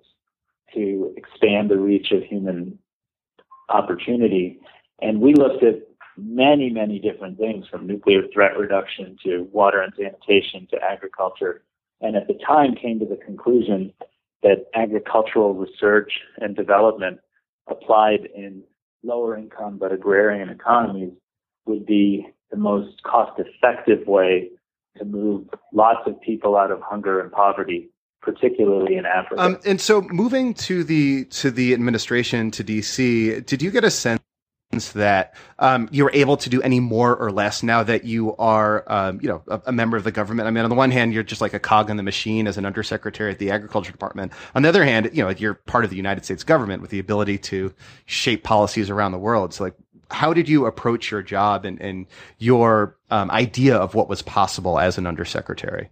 to 0.74 1.12
expand 1.16 1.70
the 1.70 1.78
reach 1.78 2.10
of 2.12 2.22
human 2.22 2.78
opportunity. 3.68 4.60
And 5.00 5.20
we 5.20 5.34
looked 5.34 5.62
at 5.62 5.82
many, 6.16 6.70
many 6.70 6.98
different 6.98 7.38
things 7.38 7.66
from 7.68 7.86
nuclear 7.86 8.22
threat 8.32 8.58
reduction 8.58 9.16
to 9.24 9.48
water 9.52 9.80
and 9.80 9.92
sanitation 9.96 10.66
to 10.70 10.82
agriculture. 10.82 11.62
And 12.00 12.16
at 12.16 12.26
the 12.26 12.38
time 12.46 12.74
came 12.74 12.98
to 13.00 13.06
the 13.06 13.16
conclusion 13.16 13.92
that 14.42 14.66
agricultural 14.74 15.54
research 15.54 16.12
and 16.38 16.56
development 16.56 17.20
applied 17.70 18.28
in 18.34 18.62
lower 19.02 19.36
income 19.36 19.78
but 19.78 19.92
agrarian 19.92 20.48
economies 20.48 21.12
would 21.66 21.86
be 21.86 22.26
the 22.50 22.56
most 22.56 23.02
cost 23.02 23.38
effective 23.38 24.06
way 24.06 24.50
to 24.98 25.04
move 25.04 25.46
lots 25.72 26.00
of 26.06 26.20
people 26.20 26.56
out 26.56 26.70
of 26.70 26.80
hunger 26.82 27.20
and 27.20 27.32
poverty 27.32 27.90
particularly 28.22 28.96
in 28.96 29.06
Africa. 29.06 29.40
Um, 29.40 29.58
and 29.64 29.80
so 29.80 30.02
moving 30.02 30.54
to 30.54 30.84
the 30.84 31.24
to 31.26 31.50
the 31.50 31.72
administration 31.72 32.50
to 32.52 32.62
DC, 32.64 33.46
did 33.46 33.62
you 33.62 33.70
get 33.70 33.84
a 33.84 33.90
sense 33.90 34.20
that 34.70 35.34
um, 35.58 35.88
you 35.90 36.04
were 36.04 36.12
able 36.14 36.36
to 36.36 36.48
do 36.48 36.62
any 36.62 36.78
more 36.78 37.16
or 37.16 37.32
less 37.32 37.62
now 37.62 37.82
that 37.82 38.04
you 38.04 38.36
are, 38.36 38.84
um, 38.86 39.18
you 39.20 39.28
know, 39.28 39.42
a, 39.48 39.60
a, 39.66 39.72
member 39.72 39.96
of 39.96 40.04
the 40.04 40.12
government. 40.12 40.46
I 40.46 40.52
mean, 40.52 40.62
on 40.62 40.70
the 40.70 40.76
one 40.76 40.92
hand, 40.92 41.12
you're 41.12 41.24
just 41.24 41.40
like 41.40 41.54
a 41.54 41.58
cog 41.58 41.90
in 41.90 41.96
the 41.96 42.04
machine 42.04 42.46
as 42.46 42.56
an 42.56 42.64
undersecretary 42.64 43.32
at 43.32 43.40
the 43.40 43.50
Agriculture 43.50 43.90
Department. 43.90 44.32
On 44.54 44.62
the 44.62 44.68
other 44.68 44.84
hand, 44.84 45.10
you 45.12 45.24
know, 45.24 45.30
you're 45.30 45.54
part 45.54 45.82
of 45.82 45.90
the 45.90 45.96
United 45.96 46.24
States 46.24 46.44
government 46.44 46.82
with 46.82 46.92
the 46.92 47.00
ability 47.00 47.38
to 47.38 47.74
shape 48.06 48.44
policies 48.44 48.90
around 48.90 49.10
the 49.10 49.18
world. 49.18 49.52
So, 49.52 49.64
like, 49.64 49.74
how 50.08 50.32
did 50.32 50.48
you 50.48 50.66
approach 50.66 51.10
your 51.10 51.22
job 51.22 51.64
and, 51.64 51.80
and 51.80 52.06
your 52.38 52.96
um, 53.10 53.28
idea 53.32 53.76
of 53.76 53.96
what 53.96 54.08
was 54.08 54.22
possible 54.22 54.78
as 54.78 54.98
an 54.98 55.06
undersecretary? 55.06 55.90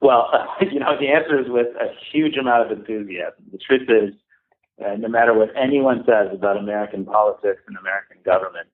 Well, 0.00 0.28
you 0.60 0.80
know, 0.80 0.98
the 0.98 1.08
answer 1.10 1.40
is 1.40 1.46
with 1.48 1.68
a 1.80 1.94
huge 2.12 2.36
amount 2.36 2.72
of 2.72 2.76
enthusiasm. 2.76 3.44
The 3.52 3.58
truth 3.58 3.88
is, 3.88 4.14
uh, 4.82 4.94
no 4.96 5.08
matter 5.08 5.34
what 5.34 5.50
anyone 5.56 6.04
says 6.06 6.28
about 6.32 6.56
American 6.56 7.04
politics 7.04 7.62
and 7.66 7.76
American 7.76 8.18
government, 8.24 8.68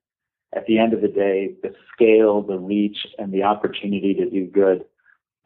at 0.53 0.65
the 0.65 0.79
end 0.79 0.93
of 0.93 1.01
the 1.01 1.07
day, 1.07 1.53
the 1.61 1.73
scale, 1.93 2.41
the 2.41 2.57
reach, 2.57 2.97
and 3.17 3.31
the 3.31 3.43
opportunity 3.43 4.13
to 4.13 4.29
do 4.29 4.47
good 4.47 4.83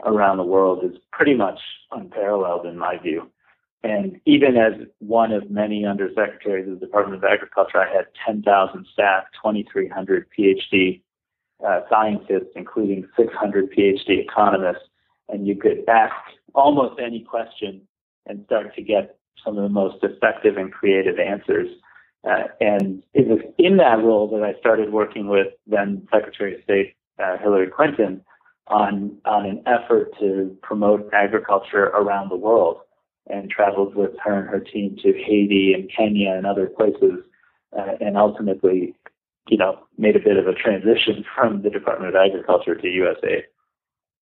around 0.04 0.38
the 0.38 0.44
world 0.44 0.84
is 0.84 0.98
pretty 1.12 1.34
much 1.34 1.60
unparalleled 1.92 2.66
in 2.66 2.78
my 2.78 2.98
view. 2.98 3.30
And 3.84 4.20
even 4.26 4.58
as 4.58 4.74
one 5.00 5.32
of 5.32 5.52
many 5.52 5.84
undersecretaries 5.84 6.72
of 6.72 6.80
the 6.80 6.86
Department 6.86 7.24
of 7.24 7.30
Agriculture, 7.30 7.78
I 7.78 7.94
had 7.94 8.08
10,000 8.26 8.88
staff, 8.92 9.26
2,300 9.44 10.26
PhD 10.38 11.02
uh, 11.66 11.82
scientists, 11.90 12.52
including 12.56 13.08
600 13.16 13.72
PhD 13.72 14.24
economists, 14.24 14.90
and 15.30 15.46
you 15.48 15.56
could 15.56 15.88
ask 15.88 16.16
almost 16.56 17.00
any 17.00 17.22
question 17.22 17.82
and 18.26 18.44
start 18.46 18.74
to 18.76 18.82
get 18.82 19.18
some 19.44 19.58
of 19.58 19.64
the 19.64 19.70
most 19.70 20.04
effective 20.04 20.58
and 20.58 20.72
creative 20.72 21.20
answers. 21.20 21.68
Uh, 22.28 22.48
and 22.60 23.04
it 23.14 23.28
was 23.28 23.40
in 23.58 23.78
that 23.78 24.04
role 24.04 24.28
that 24.30 24.44
I 24.44 24.60
started 24.60 24.92
working 24.92 25.28
with 25.28 25.48
then 25.68 26.08
Secretary 26.12 26.56
of 26.56 26.64
State 26.64 26.96
uh, 27.20 27.38
Hillary 27.38 27.70
Clinton 27.76 28.22
on 28.68 29.16
on 29.26 29.46
an 29.46 29.62
effort 29.68 30.12
to 30.20 30.58
promote 30.64 31.08
agriculture 31.14 31.86
around 31.86 32.30
the 32.30 32.36
world, 32.36 32.78
and 33.28 33.50
traveled 33.50 33.96
with 33.96 34.12
her 34.24 34.40
and 34.40 34.50
her 34.50 34.60
team 34.60 34.98
to 35.04 35.14
Haiti 35.14 35.74
and 35.74 35.90
Kenya 35.96 36.32
and 36.32 36.46
other 36.46 36.68
places, 36.68 37.24
uh, 37.78 37.94
and 38.02 38.18
ultimately, 38.18 38.96
you 39.48 39.58
know, 39.58 39.80
made 39.98 40.16
a 40.16 40.20
bit 40.20 40.38
of 40.38 40.48
a 40.48 40.54
transition 40.54 41.24
from 41.36 41.62
the 41.62 41.70
Department 41.70 42.16
of 42.16 42.22
Agriculture 42.22 42.76
to 42.76 42.88
USAID. 42.88 43.44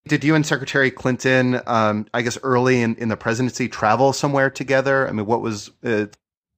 Did 0.06 0.24
you 0.26 0.36
and 0.36 0.46
Secretary 0.46 0.92
Clinton, 0.92 1.62
um, 1.66 2.08
I 2.13 2.24
guess, 2.24 2.38
early 2.44 2.82
in, 2.82 2.96
in 2.96 3.08
the 3.08 3.16
presidency, 3.16 3.70
travel 3.70 4.12
somewhere 4.12 4.50
together? 4.50 5.08
I 5.08 5.13
mean, 5.13 5.26
what 5.26 5.42
was 5.42 5.72
uh, 5.84 6.08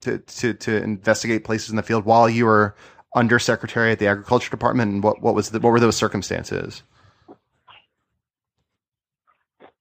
to, 0.01 0.17
to 0.17 0.53
to 0.53 0.83
investigate 0.83 1.43
places 1.43 1.69
in 1.69 1.75
the 1.75 1.83
field 1.83 2.05
while 2.05 2.27
you 2.27 2.45
were 2.45 2.75
under 3.15 3.37
secretary 3.37 3.91
at 3.91 3.99
the 3.99 4.07
Agriculture 4.07 4.49
Department, 4.49 4.91
and 4.91 5.03
what 5.03 5.21
what 5.21 5.35
was 5.35 5.51
the, 5.51 5.59
what 5.59 5.71
were 5.71 5.79
those 5.79 5.95
circumstances? 5.95 6.81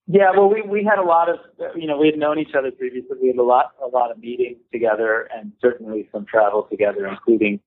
Yeah, 0.06 0.30
well, 0.36 0.50
we 0.50 0.60
we 0.60 0.84
had 0.84 0.98
a 0.98 1.02
lot 1.02 1.30
of 1.30 1.38
you 1.74 1.86
know 1.86 1.96
we 1.96 2.08
had 2.08 2.18
known 2.18 2.38
each 2.38 2.54
other 2.54 2.70
previously. 2.70 3.16
We 3.20 3.28
had 3.28 3.38
a 3.38 3.42
lot 3.42 3.72
a 3.82 3.88
lot 3.88 4.10
of 4.10 4.18
meetings 4.18 4.58
together, 4.72 5.26
and 5.34 5.52
certainly 5.62 6.06
some 6.12 6.26
travel 6.26 6.66
together, 6.70 7.06
including 7.06 7.60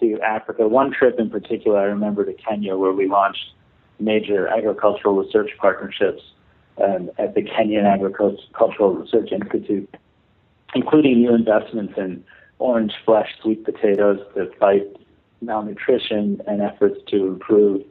to 0.00 0.20
Africa. 0.20 0.68
One 0.68 0.92
trip 0.92 1.18
in 1.18 1.30
particular, 1.30 1.78
I 1.78 1.84
remember 1.84 2.26
to 2.26 2.34
Kenya, 2.34 2.76
where 2.76 2.92
we 2.92 3.08
launched 3.08 3.54
major 4.00 4.48
agricultural 4.48 5.16
research 5.16 5.50
partnerships 5.58 6.22
um, 6.82 7.10
at 7.18 7.34
the 7.34 7.42
Kenyan 7.42 7.86
Agricultural 7.86 8.94
Research 8.94 9.32
Institute, 9.32 9.94
including 10.74 11.20
new 11.20 11.34
investments 11.34 11.94
in 11.96 12.24
orange 12.58 12.92
flesh 13.04 13.28
sweet 13.42 13.64
potatoes 13.64 14.18
to 14.34 14.50
fight 14.58 14.86
malnutrition 15.40 16.40
and 16.46 16.60
efforts 16.60 17.00
to 17.08 17.26
improve 17.26 17.82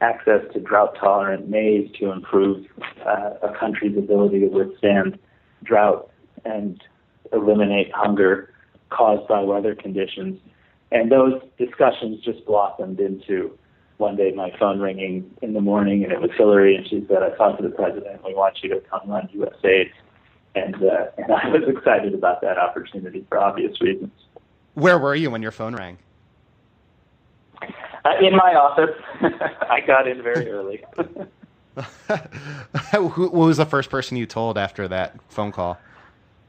access 0.00 0.42
to 0.52 0.60
drought 0.60 0.96
tolerant 1.00 1.48
maize 1.48 1.90
to 1.98 2.12
improve 2.12 2.66
uh, 3.04 3.30
a 3.42 3.54
country's 3.58 3.96
ability 3.96 4.40
to 4.40 4.46
withstand 4.46 5.18
drought 5.64 6.10
and 6.44 6.82
eliminate 7.32 7.90
hunger 7.92 8.52
caused 8.90 9.26
by 9.28 9.40
weather 9.40 9.74
conditions. 9.74 10.38
And 10.92 11.10
those 11.10 11.40
discussions 11.58 12.22
just 12.24 12.46
blossomed 12.46 13.00
into 13.00 13.58
one 13.98 14.16
day 14.16 14.32
my 14.32 14.52
phone 14.58 14.80
ringing 14.80 15.30
in 15.42 15.52
the 15.52 15.60
morning 15.60 16.04
and 16.04 16.12
it 16.12 16.20
was 16.20 16.30
Hillary 16.36 16.76
and 16.76 16.86
she 16.88 17.04
said, 17.08 17.22
I 17.22 17.30
talked 17.36 17.60
to 17.60 17.68
the 17.68 17.74
president. 17.74 18.24
We 18.24 18.34
want 18.34 18.58
you 18.62 18.70
to 18.70 18.80
come 18.80 19.02
run 19.06 19.28
USAID. 19.34 19.90
And, 20.54 20.76
uh, 20.76 21.06
and 21.18 21.32
I 21.32 21.48
was 21.48 21.62
excited 21.68 22.14
about 22.14 22.40
that 22.40 22.58
opportunity 22.58 23.24
for 23.28 23.38
obvious 23.38 23.80
reasons. 23.80 24.10
Where 24.74 24.98
were 24.98 25.14
you 25.14 25.30
when 25.30 25.42
your 25.42 25.50
phone 25.50 25.74
rang? 25.74 25.98
Uh, 27.62 28.10
in 28.20 28.34
my 28.36 28.54
office. 28.54 28.96
I 29.68 29.80
got 29.86 30.08
in 30.08 30.22
very 30.22 30.48
early. 30.48 30.84
Who 32.92 33.28
was 33.30 33.56
the 33.56 33.66
first 33.66 33.90
person 33.90 34.16
you 34.16 34.26
told 34.26 34.58
after 34.58 34.88
that 34.88 35.16
phone 35.28 35.52
call? 35.52 35.78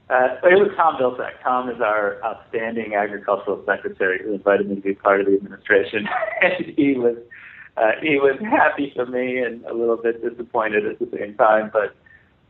Uh, 0.10 0.36
it 0.44 0.58
was 0.58 0.72
Tom 0.76 0.96
Vilsack. 0.98 1.40
Tom 1.44 1.70
is 1.70 1.80
our 1.82 2.20
outstanding 2.24 2.96
agricultural 2.96 3.64
secretary 3.68 4.20
who 4.24 4.34
invited 4.34 4.68
me 4.68 4.76
to 4.76 4.82
be 4.82 4.96
part 4.96 5.20
of 5.20 5.28
the 5.28 5.36
administration, 5.36 6.08
and 6.42 6.66
he 6.76 6.96
was 6.96 7.16
uh, 7.78 7.92
he 8.02 8.18
was 8.18 8.40
happy 8.42 8.92
for 8.96 9.06
me 9.06 9.38
and 9.38 9.64
a 9.66 9.74
little 9.74 9.98
bit 9.98 10.22
disappointed 10.28 10.86
at 10.88 10.98
the 10.98 11.08
same 11.16 11.36
time, 11.36 11.70
but 11.72 11.96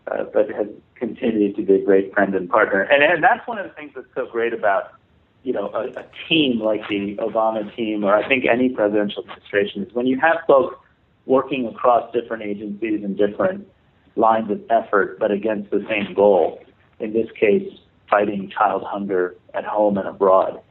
uh, 0.09 0.23
but 0.33 0.49
has 0.49 0.67
continued 0.95 1.57
to 1.57 1.61
be 1.61 1.73
a 1.73 1.83
great 1.83 2.13
friend 2.13 2.33
and 2.33 2.49
partner. 2.49 2.81
And 2.81 3.03
and 3.03 3.21
that's 3.21 3.45
one 3.45 3.57
of 3.57 3.67
the 3.67 3.73
things 3.73 3.91
that's 3.93 4.07
so 4.15 4.25
great 4.25 4.53
about 4.53 4.93
you 5.43 5.51
know 5.51 5.67
a, 5.73 5.99
a 5.99 6.05
team 6.29 6.61
like 6.61 6.87
the 6.87 7.17
Obama 7.17 7.75
team, 7.75 8.05
or 8.05 8.15
I 8.15 8.25
think 8.25 8.45
any 8.49 8.69
presidential 8.69 9.23
administration, 9.23 9.83
is 9.83 9.93
when 9.93 10.07
you 10.07 10.17
have 10.21 10.37
folks 10.47 10.77
working 11.25 11.67
across 11.67 12.09
different 12.13 12.43
agencies 12.43 13.03
and 13.03 13.17
different 13.17 13.67
lines 14.15 14.49
of 14.49 14.61
effort, 14.69 15.19
but 15.19 15.29
against 15.29 15.69
the 15.71 15.85
same 15.89 16.13
goal 16.13 16.61
in 16.99 17.13
this 17.13 17.27
case, 17.39 17.67
fighting 18.09 18.51
child 18.55 18.83
hunger 18.85 19.35
at 19.53 19.65
home 19.65 19.97
and 19.97 20.07
abroad. 20.07 20.61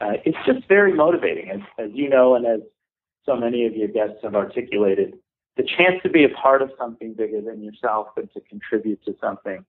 Uh, 0.00 0.12
it's 0.24 0.38
just 0.46 0.66
very 0.68 0.92
motivating, 0.92 1.50
as, 1.50 1.60
as 1.78 1.90
you 1.94 2.08
know, 2.08 2.34
and 2.34 2.46
as 2.46 2.60
so 3.24 3.36
many 3.36 3.66
of 3.66 3.74
your 3.74 3.88
guests 3.88 4.18
have 4.22 4.34
articulated. 4.34 5.14
The 5.56 5.64
chance 5.64 6.02
to 6.02 6.10
be 6.10 6.24
a 6.24 6.28
part 6.28 6.62
of 6.62 6.70
something 6.78 7.14
bigger 7.14 7.40
than 7.40 7.62
yourself 7.62 8.08
and 8.16 8.30
to 8.34 8.40
contribute 8.40 9.02
to 9.04 9.14
something 9.20 9.64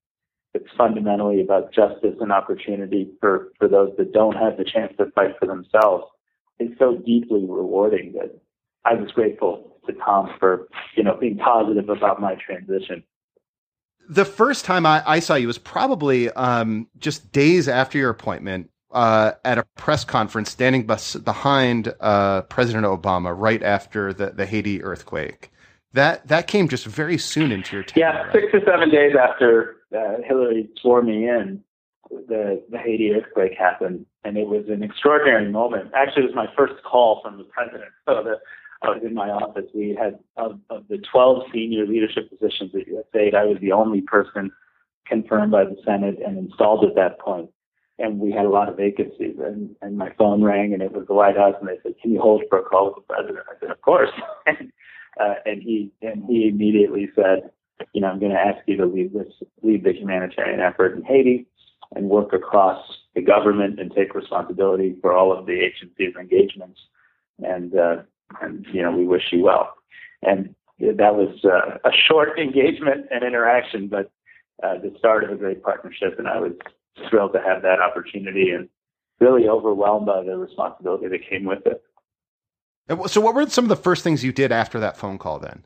that's 0.53 0.65
fundamentally 0.77 1.41
about 1.41 1.73
justice 1.73 2.15
and 2.19 2.31
opportunity 2.31 3.09
for, 3.19 3.51
for 3.57 3.67
those 3.67 3.91
that 3.97 4.11
don't 4.11 4.35
have 4.35 4.57
the 4.57 4.65
chance 4.65 4.93
to 4.97 5.09
fight 5.11 5.35
for 5.39 5.45
themselves 5.45 6.05
is 6.59 6.69
so 6.77 6.97
deeply 7.05 7.41
rewarding 7.41 8.13
that 8.13 8.35
I 8.83 8.93
was 8.95 9.11
grateful 9.11 9.77
to 9.85 9.93
Tom 9.93 10.29
for, 10.39 10.67
you 10.95 11.03
know, 11.03 11.15
being 11.15 11.37
positive 11.37 11.89
about 11.89 12.19
my 12.19 12.35
transition 12.35 13.03
the 14.09 14.25
first 14.25 14.65
time 14.65 14.85
I, 14.85 15.03
I, 15.05 15.19
saw 15.19 15.35
you 15.35 15.47
was 15.47 15.57
probably 15.57 16.29
um, 16.31 16.87
just 16.97 17.31
days 17.31 17.67
after 17.67 17.97
your 17.97 18.09
appointment 18.09 18.69
uh, 18.91 19.33
at 19.43 19.57
a 19.57 19.63
press 19.75 20.05
conference, 20.05 20.49
standing 20.49 20.85
behind 20.85 21.93
uh, 21.99 22.41
President 22.43 22.85
Obama 22.85 23.33
right 23.37 23.61
after 23.61 24.13
the, 24.13 24.31
the 24.31 24.45
Haiti 24.45 24.81
earthquake. 24.83 25.51
That 25.93 26.27
that 26.27 26.47
came 26.47 26.67
just 26.67 26.85
very 26.85 27.17
soon 27.17 27.51
into 27.51 27.75
your 27.75 27.83
tenure. 27.83 28.07
Yeah, 28.07 28.31
six 28.31 28.47
or 28.53 28.61
seven 28.65 28.89
days 28.89 29.15
after 29.19 29.77
uh, 29.95 30.21
Hillary 30.25 30.69
swore 30.81 31.01
me 31.01 31.27
in, 31.27 31.63
the 32.09 32.63
the 32.69 32.77
Haiti 32.77 33.11
earthquake 33.11 33.53
happened, 33.57 34.05
and 34.23 34.37
it 34.37 34.47
was 34.47 34.65
an 34.69 34.83
extraordinary 34.83 35.49
moment. 35.49 35.91
Actually, 35.95 36.23
it 36.23 36.27
was 36.27 36.35
my 36.35 36.47
first 36.55 36.83
call 36.83 37.21
from 37.23 37.37
the 37.37 37.45
president. 37.45 37.89
So 38.05 38.21
the 38.23 38.37
I 38.81 38.89
was 38.89 39.01
in 39.03 39.13
my 39.13 39.29
office. 39.29 39.65
We 39.73 39.97
had 39.99 40.19
of, 40.37 40.59
of 40.69 40.87
the 40.89 40.99
12 41.11 41.43
senior 41.53 41.85
leadership 41.85 42.29
positions 42.29 42.71
at 42.75 42.87
USAID, 42.87 43.33
I 43.33 43.45
was 43.45 43.57
the 43.59 43.71
only 43.71 44.01
person 44.01 44.51
confirmed 45.05 45.51
by 45.51 45.63
the 45.63 45.77
Senate 45.85 46.17
and 46.25 46.37
installed 46.37 46.85
at 46.85 46.95
that 46.95 47.19
point. 47.19 47.49
And 47.99 48.19
we 48.19 48.31
had 48.31 48.45
a 48.45 48.49
lot 48.49 48.69
of 48.69 48.77
vacancies. 48.77 49.37
And, 49.43 49.75
and 49.81 49.97
my 49.97 50.11
phone 50.17 50.43
rang, 50.43 50.73
and 50.73 50.83
it 50.83 50.91
was 50.91 51.07
the 51.07 51.15
White 51.15 51.37
House, 51.37 51.55
and 51.59 51.67
they 51.67 51.79
said, 51.81 51.95
"Can 51.99 52.11
you 52.11 52.21
hold 52.21 52.43
for 52.49 52.59
a 52.59 52.63
call 52.63 52.85
with 52.87 52.95
the 52.95 53.13
president?" 53.13 53.45
I 53.49 53.59
said, 53.59 53.71
"Of 53.71 53.81
course." 53.81 54.11
and, 54.45 54.71
uh, 55.19 55.35
and 55.45 55.63
he 55.63 55.91
and 56.03 56.23
he 56.25 56.47
immediately 56.47 57.09
said, 57.15 57.49
"You 57.93 58.01
know, 58.01 58.09
I'm 58.09 58.19
going 58.19 58.33
to 58.33 58.39
ask 58.39 58.59
you 58.67 58.77
to 58.77 58.85
lead 58.85 59.13
this, 59.13 59.33
lead 59.63 59.83
the 59.83 59.93
humanitarian 59.93 60.59
effort 60.59 60.95
in 60.95 61.03
Haiti." 61.03 61.47
and 61.95 62.09
work 62.09 62.33
across 62.33 62.83
the 63.15 63.21
government 63.21 63.79
and 63.79 63.91
take 63.91 64.13
responsibility 64.13 64.95
for 65.01 65.13
all 65.13 65.37
of 65.37 65.45
the 65.45 65.53
agency's 65.53 66.15
engagements. 66.19 66.79
And 67.39 67.77
uh, 67.77 67.95
and 68.41 68.65
you 68.71 68.81
know 68.81 68.91
we 68.91 69.05
wish 69.05 69.23
you 69.31 69.43
well. 69.43 69.73
And 70.21 70.55
that 70.79 71.15
was 71.15 71.43
uh, 71.43 71.77
a 71.87 71.91
short 72.07 72.39
engagement 72.39 73.07
and 73.11 73.23
interaction, 73.23 73.87
but 73.87 74.11
uh, 74.63 74.75
the 74.79 74.93
start 74.97 75.23
of 75.23 75.31
a 75.31 75.35
great 75.35 75.63
partnership. 75.63 76.15
And 76.17 76.27
I 76.27 76.39
was 76.39 76.53
thrilled 77.09 77.33
to 77.33 77.41
have 77.41 77.61
that 77.61 77.79
opportunity 77.79 78.49
and 78.49 78.69
really 79.19 79.47
overwhelmed 79.47 80.07
by 80.07 80.23
the 80.23 80.37
responsibility 80.37 81.07
that 81.07 81.19
came 81.29 81.45
with 81.45 81.65
it. 81.65 81.83
So, 83.07 83.19
what 83.19 83.35
were 83.35 83.47
some 83.49 83.65
of 83.65 83.69
the 83.69 83.75
first 83.75 84.03
things 84.03 84.23
you 84.23 84.31
did 84.31 84.51
after 84.51 84.79
that 84.79 84.97
phone 84.97 85.17
call 85.17 85.39
then? 85.39 85.65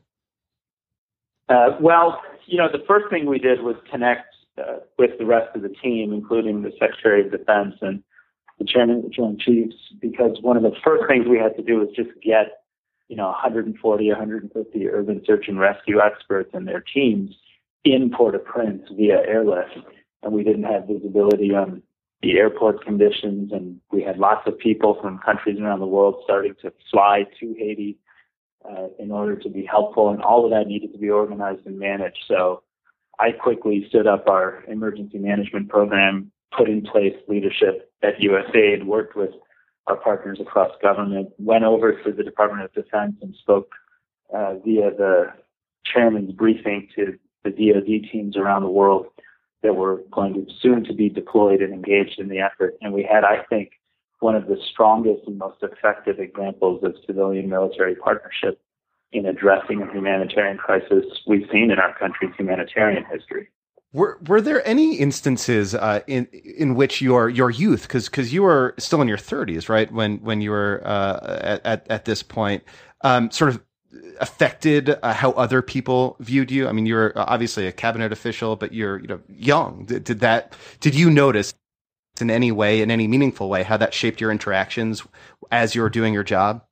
Uh, 1.48 1.76
well, 1.80 2.20
you 2.46 2.58
know, 2.58 2.68
the 2.70 2.82
first 2.86 3.06
thing 3.10 3.26
we 3.26 3.38
did 3.38 3.62
was 3.62 3.76
connect 3.90 4.34
uh, 4.58 4.78
with 4.98 5.10
the 5.18 5.24
rest 5.24 5.54
of 5.54 5.62
the 5.62 5.68
team, 5.68 6.12
including 6.12 6.62
the 6.62 6.72
Secretary 6.80 7.24
of 7.24 7.30
Defense 7.30 7.74
and 7.80 8.02
the 8.62 8.72
chairman 8.72 8.98
of 8.98 9.02
the 9.02 9.08
Joint 9.08 9.40
Chiefs, 9.40 9.74
because 10.00 10.38
one 10.40 10.56
of 10.56 10.62
the 10.62 10.72
first 10.84 11.04
things 11.08 11.26
we 11.28 11.38
had 11.38 11.56
to 11.56 11.62
do 11.62 11.78
was 11.78 11.88
just 11.94 12.10
get, 12.22 12.62
you 13.08 13.16
know, 13.16 13.26
140, 13.26 14.08
150 14.08 14.88
urban 14.88 15.22
search 15.26 15.48
and 15.48 15.58
rescue 15.58 16.00
experts 16.00 16.50
and 16.54 16.68
their 16.68 16.80
teams 16.80 17.34
in 17.84 18.10
Port-au-Prince 18.10 18.82
via 18.96 19.20
airlift. 19.26 19.78
And 20.22 20.32
we 20.32 20.44
didn't 20.44 20.64
have 20.64 20.86
visibility 20.86 21.52
on 21.54 21.82
the 22.22 22.38
airport 22.38 22.84
conditions, 22.84 23.50
and 23.52 23.80
we 23.90 24.02
had 24.02 24.18
lots 24.18 24.46
of 24.46 24.56
people 24.58 24.96
from 25.02 25.18
countries 25.18 25.58
around 25.60 25.80
the 25.80 25.86
world 25.86 26.20
starting 26.22 26.54
to 26.62 26.72
fly 26.90 27.24
to 27.40 27.54
Haiti 27.58 27.98
uh, 28.64 28.86
in 29.00 29.10
order 29.10 29.34
to 29.34 29.48
be 29.48 29.66
helpful, 29.66 30.10
and 30.10 30.22
all 30.22 30.44
of 30.44 30.52
that 30.52 30.68
needed 30.68 30.92
to 30.92 30.98
be 30.98 31.10
organized 31.10 31.66
and 31.66 31.80
managed. 31.80 32.20
So 32.28 32.62
I 33.18 33.32
quickly 33.32 33.84
stood 33.88 34.06
up 34.06 34.28
our 34.28 34.62
emergency 34.68 35.18
management 35.18 35.68
program, 35.68 36.30
put 36.56 36.68
in 36.68 36.82
place 36.82 37.14
leadership 37.28 37.90
at 38.02 38.18
USAID, 38.18 38.84
worked 38.84 39.16
with 39.16 39.30
our 39.86 39.96
partners 39.96 40.38
across 40.40 40.70
government, 40.80 41.30
went 41.38 41.64
over 41.64 41.92
to 42.02 42.12
the 42.12 42.22
Department 42.22 42.64
of 42.64 42.72
Defense 42.72 43.16
and 43.20 43.34
spoke 43.40 43.72
uh, 44.34 44.54
via 44.64 44.90
the 44.90 45.32
chairman's 45.84 46.32
briefing 46.32 46.88
to 46.96 47.18
the 47.44 47.50
DoD 47.50 48.10
teams 48.10 48.36
around 48.36 48.62
the 48.62 48.68
world 48.68 49.06
that 49.62 49.74
were 49.74 50.02
going 50.10 50.34
to 50.34 50.46
soon 50.60 50.84
to 50.84 50.94
be 50.94 51.08
deployed 51.08 51.60
and 51.60 51.72
engaged 51.72 52.18
in 52.18 52.28
the 52.28 52.38
effort. 52.38 52.76
And 52.80 52.92
we 52.92 53.02
had, 53.02 53.24
I 53.24 53.42
think, 53.48 53.72
one 54.20 54.36
of 54.36 54.46
the 54.46 54.56
strongest 54.72 55.26
and 55.26 55.38
most 55.38 55.62
effective 55.62 56.20
examples 56.20 56.82
of 56.84 56.94
civilian 57.06 57.48
military 57.48 57.96
partnership 57.96 58.60
in 59.12 59.26
addressing 59.26 59.82
a 59.82 59.92
humanitarian 59.92 60.56
crisis 60.56 61.04
we've 61.26 61.46
seen 61.52 61.70
in 61.70 61.78
our 61.78 61.96
country's 61.98 62.34
humanitarian 62.36 63.04
history. 63.12 63.48
Were 63.92 64.18
were 64.26 64.40
there 64.40 64.66
any 64.66 64.96
instances 64.96 65.74
uh, 65.74 66.00
in 66.06 66.26
in 66.32 66.74
which 66.74 67.02
your 67.02 67.28
your 67.28 67.50
youth, 67.50 67.82
because 67.82 68.08
because 68.08 68.32
you 68.32 68.42
were 68.42 68.74
still 68.78 69.02
in 69.02 69.08
your 69.08 69.18
thirties, 69.18 69.68
right, 69.68 69.92
when 69.92 70.18
when 70.18 70.40
you 70.40 70.50
were 70.50 70.80
uh, 70.84 71.58
at 71.64 71.86
at 71.90 72.04
this 72.06 72.22
point, 72.22 72.62
um, 73.02 73.30
sort 73.30 73.50
of 73.50 73.62
affected 74.20 74.96
uh, 75.02 75.12
how 75.12 75.32
other 75.32 75.60
people 75.60 76.16
viewed 76.20 76.50
you? 76.50 76.68
I 76.68 76.72
mean, 76.72 76.86
you're 76.86 77.12
obviously 77.16 77.66
a 77.66 77.72
cabinet 77.72 78.12
official, 78.12 78.56
but 78.56 78.72
you're 78.72 78.98
you 78.98 79.08
know 79.08 79.20
young. 79.28 79.84
Did, 79.84 80.04
did 80.04 80.20
that? 80.20 80.56
Did 80.80 80.94
you 80.94 81.10
notice 81.10 81.52
in 82.20 82.30
any 82.30 82.52
way, 82.52 82.80
in 82.80 82.90
any 82.90 83.06
meaningful 83.08 83.50
way, 83.50 83.62
how 83.62 83.76
that 83.76 83.92
shaped 83.92 84.20
your 84.20 84.30
interactions 84.30 85.02
as 85.50 85.74
you 85.74 85.82
were 85.82 85.90
doing 85.90 86.14
your 86.14 86.24
job? 86.24 86.64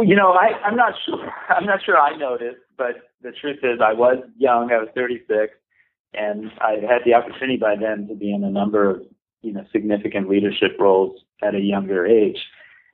You 0.00 0.16
know, 0.16 0.32
I, 0.32 0.52
I'm 0.64 0.76
not 0.76 0.94
sure. 1.04 1.30
I'm 1.48 1.66
not 1.66 1.84
sure 1.84 1.98
I 1.98 2.16
noticed, 2.16 2.60
but 2.76 3.10
the 3.22 3.32
truth 3.32 3.58
is, 3.62 3.80
I 3.84 3.92
was 3.92 4.18
young. 4.38 4.72
I 4.72 4.78
was 4.78 4.88
36, 4.94 5.52
and 6.14 6.50
I 6.60 6.72
had 6.80 7.02
the 7.04 7.14
opportunity 7.14 7.58
by 7.58 7.76
then 7.76 8.08
to 8.08 8.14
be 8.14 8.32
in 8.32 8.44
a 8.44 8.50
number 8.50 8.88
of 8.88 9.02
you 9.42 9.52
know 9.52 9.64
significant 9.72 10.28
leadership 10.28 10.76
roles 10.78 11.20
at 11.42 11.54
a 11.54 11.60
younger 11.60 12.06
age. 12.06 12.38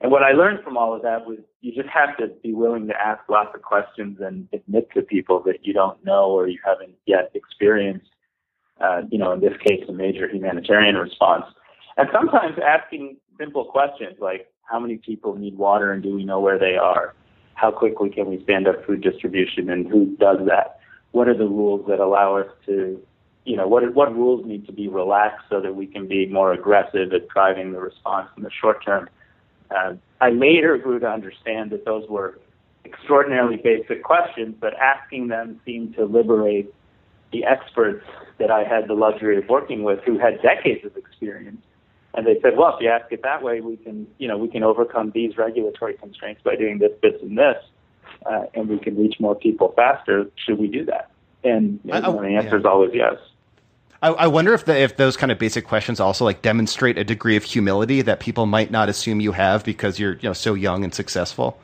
And 0.00 0.12
what 0.12 0.22
I 0.22 0.32
learned 0.32 0.62
from 0.62 0.76
all 0.76 0.94
of 0.94 1.02
that 1.02 1.26
was 1.26 1.38
you 1.60 1.72
just 1.72 1.88
have 1.88 2.16
to 2.18 2.28
be 2.42 2.52
willing 2.52 2.86
to 2.86 2.94
ask 2.94 3.20
lots 3.28 3.50
of 3.54 3.62
questions 3.62 4.18
and 4.20 4.48
admit 4.52 4.88
to 4.94 5.02
people 5.02 5.42
that 5.44 5.66
you 5.66 5.72
don't 5.72 6.04
know 6.04 6.30
or 6.30 6.46
you 6.46 6.58
haven't 6.64 6.94
yet 7.06 7.30
experienced. 7.34 8.10
Uh, 8.80 9.02
you 9.10 9.18
know, 9.18 9.32
in 9.32 9.40
this 9.40 9.56
case, 9.66 9.82
a 9.88 9.92
major 9.92 10.28
humanitarian 10.28 10.94
response. 10.94 11.44
And 11.96 12.08
sometimes 12.12 12.56
asking 12.64 13.16
simple 13.40 13.64
questions 13.64 14.16
like, 14.20 14.46
how 14.68 14.78
many 14.78 14.96
people 14.98 15.34
need 15.34 15.56
water 15.56 15.92
and 15.92 16.02
do 16.02 16.14
we 16.14 16.24
know 16.24 16.40
where 16.40 16.58
they 16.58 16.76
are? 16.76 17.14
How 17.54 17.70
quickly 17.70 18.10
can 18.10 18.26
we 18.26 18.42
stand 18.44 18.68
up 18.68 18.84
food 18.86 19.02
distribution 19.02 19.70
and 19.70 19.86
who 19.86 20.16
does 20.16 20.38
that? 20.46 20.80
What 21.12 21.26
are 21.28 21.36
the 21.36 21.46
rules 21.46 21.86
that 21.88 22.00
allow 22.00 22.36
us 22.36 22.48
to, 22.66 23.00
you 23.44 23.56
know, 23.56 23.66
what, 23.66 23.94
what 23.94 24.14
rules 24.14 24.46
need 24.46 24.66
to 24.66 24.72
be 24.72 24.86
relaxed 24.88 25.46
so 25.48 25.60
that 25.60 25.74
we 25.74 25.86
can 25.86 26.06
be 26.06 26.26
more 26.26 26.52
aggressive 26.52 27.12
at 27.12 27.28
driving 27.28 27.72
the 27.72 27.80
response 27.80 28.28
in 28.36 28.42
the 28.42 28.50
short 28.60 28.84
term? 28.84 29.08
Uh, 29.70 29.94
I 30.20 30.30
later 30.30 30.76
grew 30.76 30.98
to 30.98 31.08
understand 31.08 31.70
that 31.70 31.84
those 31.84 32.08
were 32.08 32.38
extraordinarily 32.84 33.56
basic 33.56 34.02
questions, 34.04 34.54
but 34.60 34.74
asking 34.74 35.28
them 35.28 35.60
seemed 35.64 35.94
to 35.96 36.04
liberate 36.04 36.72
the 37.32 37.44
experts 37.44 38.04
that 38.38 38.50
I 38.50 38.64
had 38.64 38.88
the 38.88 38.94
luxury 38.94 39.38
of 39.38 39.48
working 39.48 39.82
with 39.82 40.00
who 40.04 40.18
had 40.18 40.40
decades 40.42 40.84
of 40.84 40.96
experience 40.96 41.62
And 42.14 42.26
they 42.26 42.40
said, 42.40 42.56
well, 42.56 42.74
if 42.74 42.82
you 42.82 42.88
ask 42.88 43.12
it 43.12 43.22
that 43.22 43.42
way, 43.42 43.60
we 43.60 43.76
can, 43.76 44.06
you 44.18 44.28
know, 44.28 44.38
we 44.38 44.48
can 44.48 44.62
overcome 44.62 45.12
these 45.14 45.36
regulatory 45.36 45.94
constraints 45.94 46.42
by 46.42 46.56
doing 46.56 46.78
this, 46.78 46.92
this, 47.02 47.20
and 47.22 47.36
this, 47.36 47.56
uh, 48.26 48.44
and 48.54 48.68
we 48.68 48.78
can 48.78 48.96
reach 48.96 49.16
more 49.20 49.34
people 49.34 49.72
faster. 49.76 50.26
Should 50.36 50.58
we 50.58 50.68
do 50.68 50.84
that? 50.86 51.10
And 51.44 51.80
you 51.84 51.92
know, 51.92 52.20
the 52.20 52.28
answer 52.28 52.50
yeah. 52.50 52.56
is 52.56 52.64
always 52.64 52.90
yes. 52.94 53.16
I, 54.02 54.08
I 54.08 54.26
wonder 54.28 54.54
if 54.54 54.64
the, 54.64 54.76
if 54.76 54.96
those 54.96 55.16
kind 55.16 55.32
of 55.32 55.38
basic 55.38 55.66
questions 55.66 56.00
also 56.00 56.24
like 56.24 56.42
demonstrate 56.42 56.98
a 56.98 57.04
degree 57.04 57.36
of 57.36 57.44
humility 57.44 58.02
that 58.02 58.20
people 58.20 58.46
might 58.46 58.70
not 58.70 58.88
assume 58.88 59.20
you 59.20 59.32
have 59.32 59.64
because 59.64 59.98
you're 59.98 60.14
you 60.14 60.28
know 60.28 60.32
so 60.32 60.54
young 60.54 60.84
and 60.84 60.94
successful. 60.94 61.58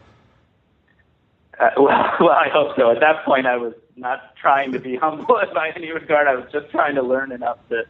Uh, 1.58 1.70
well, 1.76 2.12
well, 2.20 2.30
I 2.30 2.48
hope 2.52 2.76
so. 2.76 2.90
At 2.90 3.00
that 3.00 3.24
point, 3.24 3.46
I 3.46 3.56
was 3.56 3.74
not 3.96 4.36
trying 4.36 4.72
to 4.72 4.80
be 4.80 4.96
humble 4.96 5.26
by 5.54 5.72
any 5.76 5.90
regard. 5.92 6.26
I 6.26 6.34
was 6.34 6.50
just 6.52 6.70
trying 6.70 6.96
to 6.96 7.02
learn 7.02 7.32
enough 7.32 7.58
to 7.68 7.84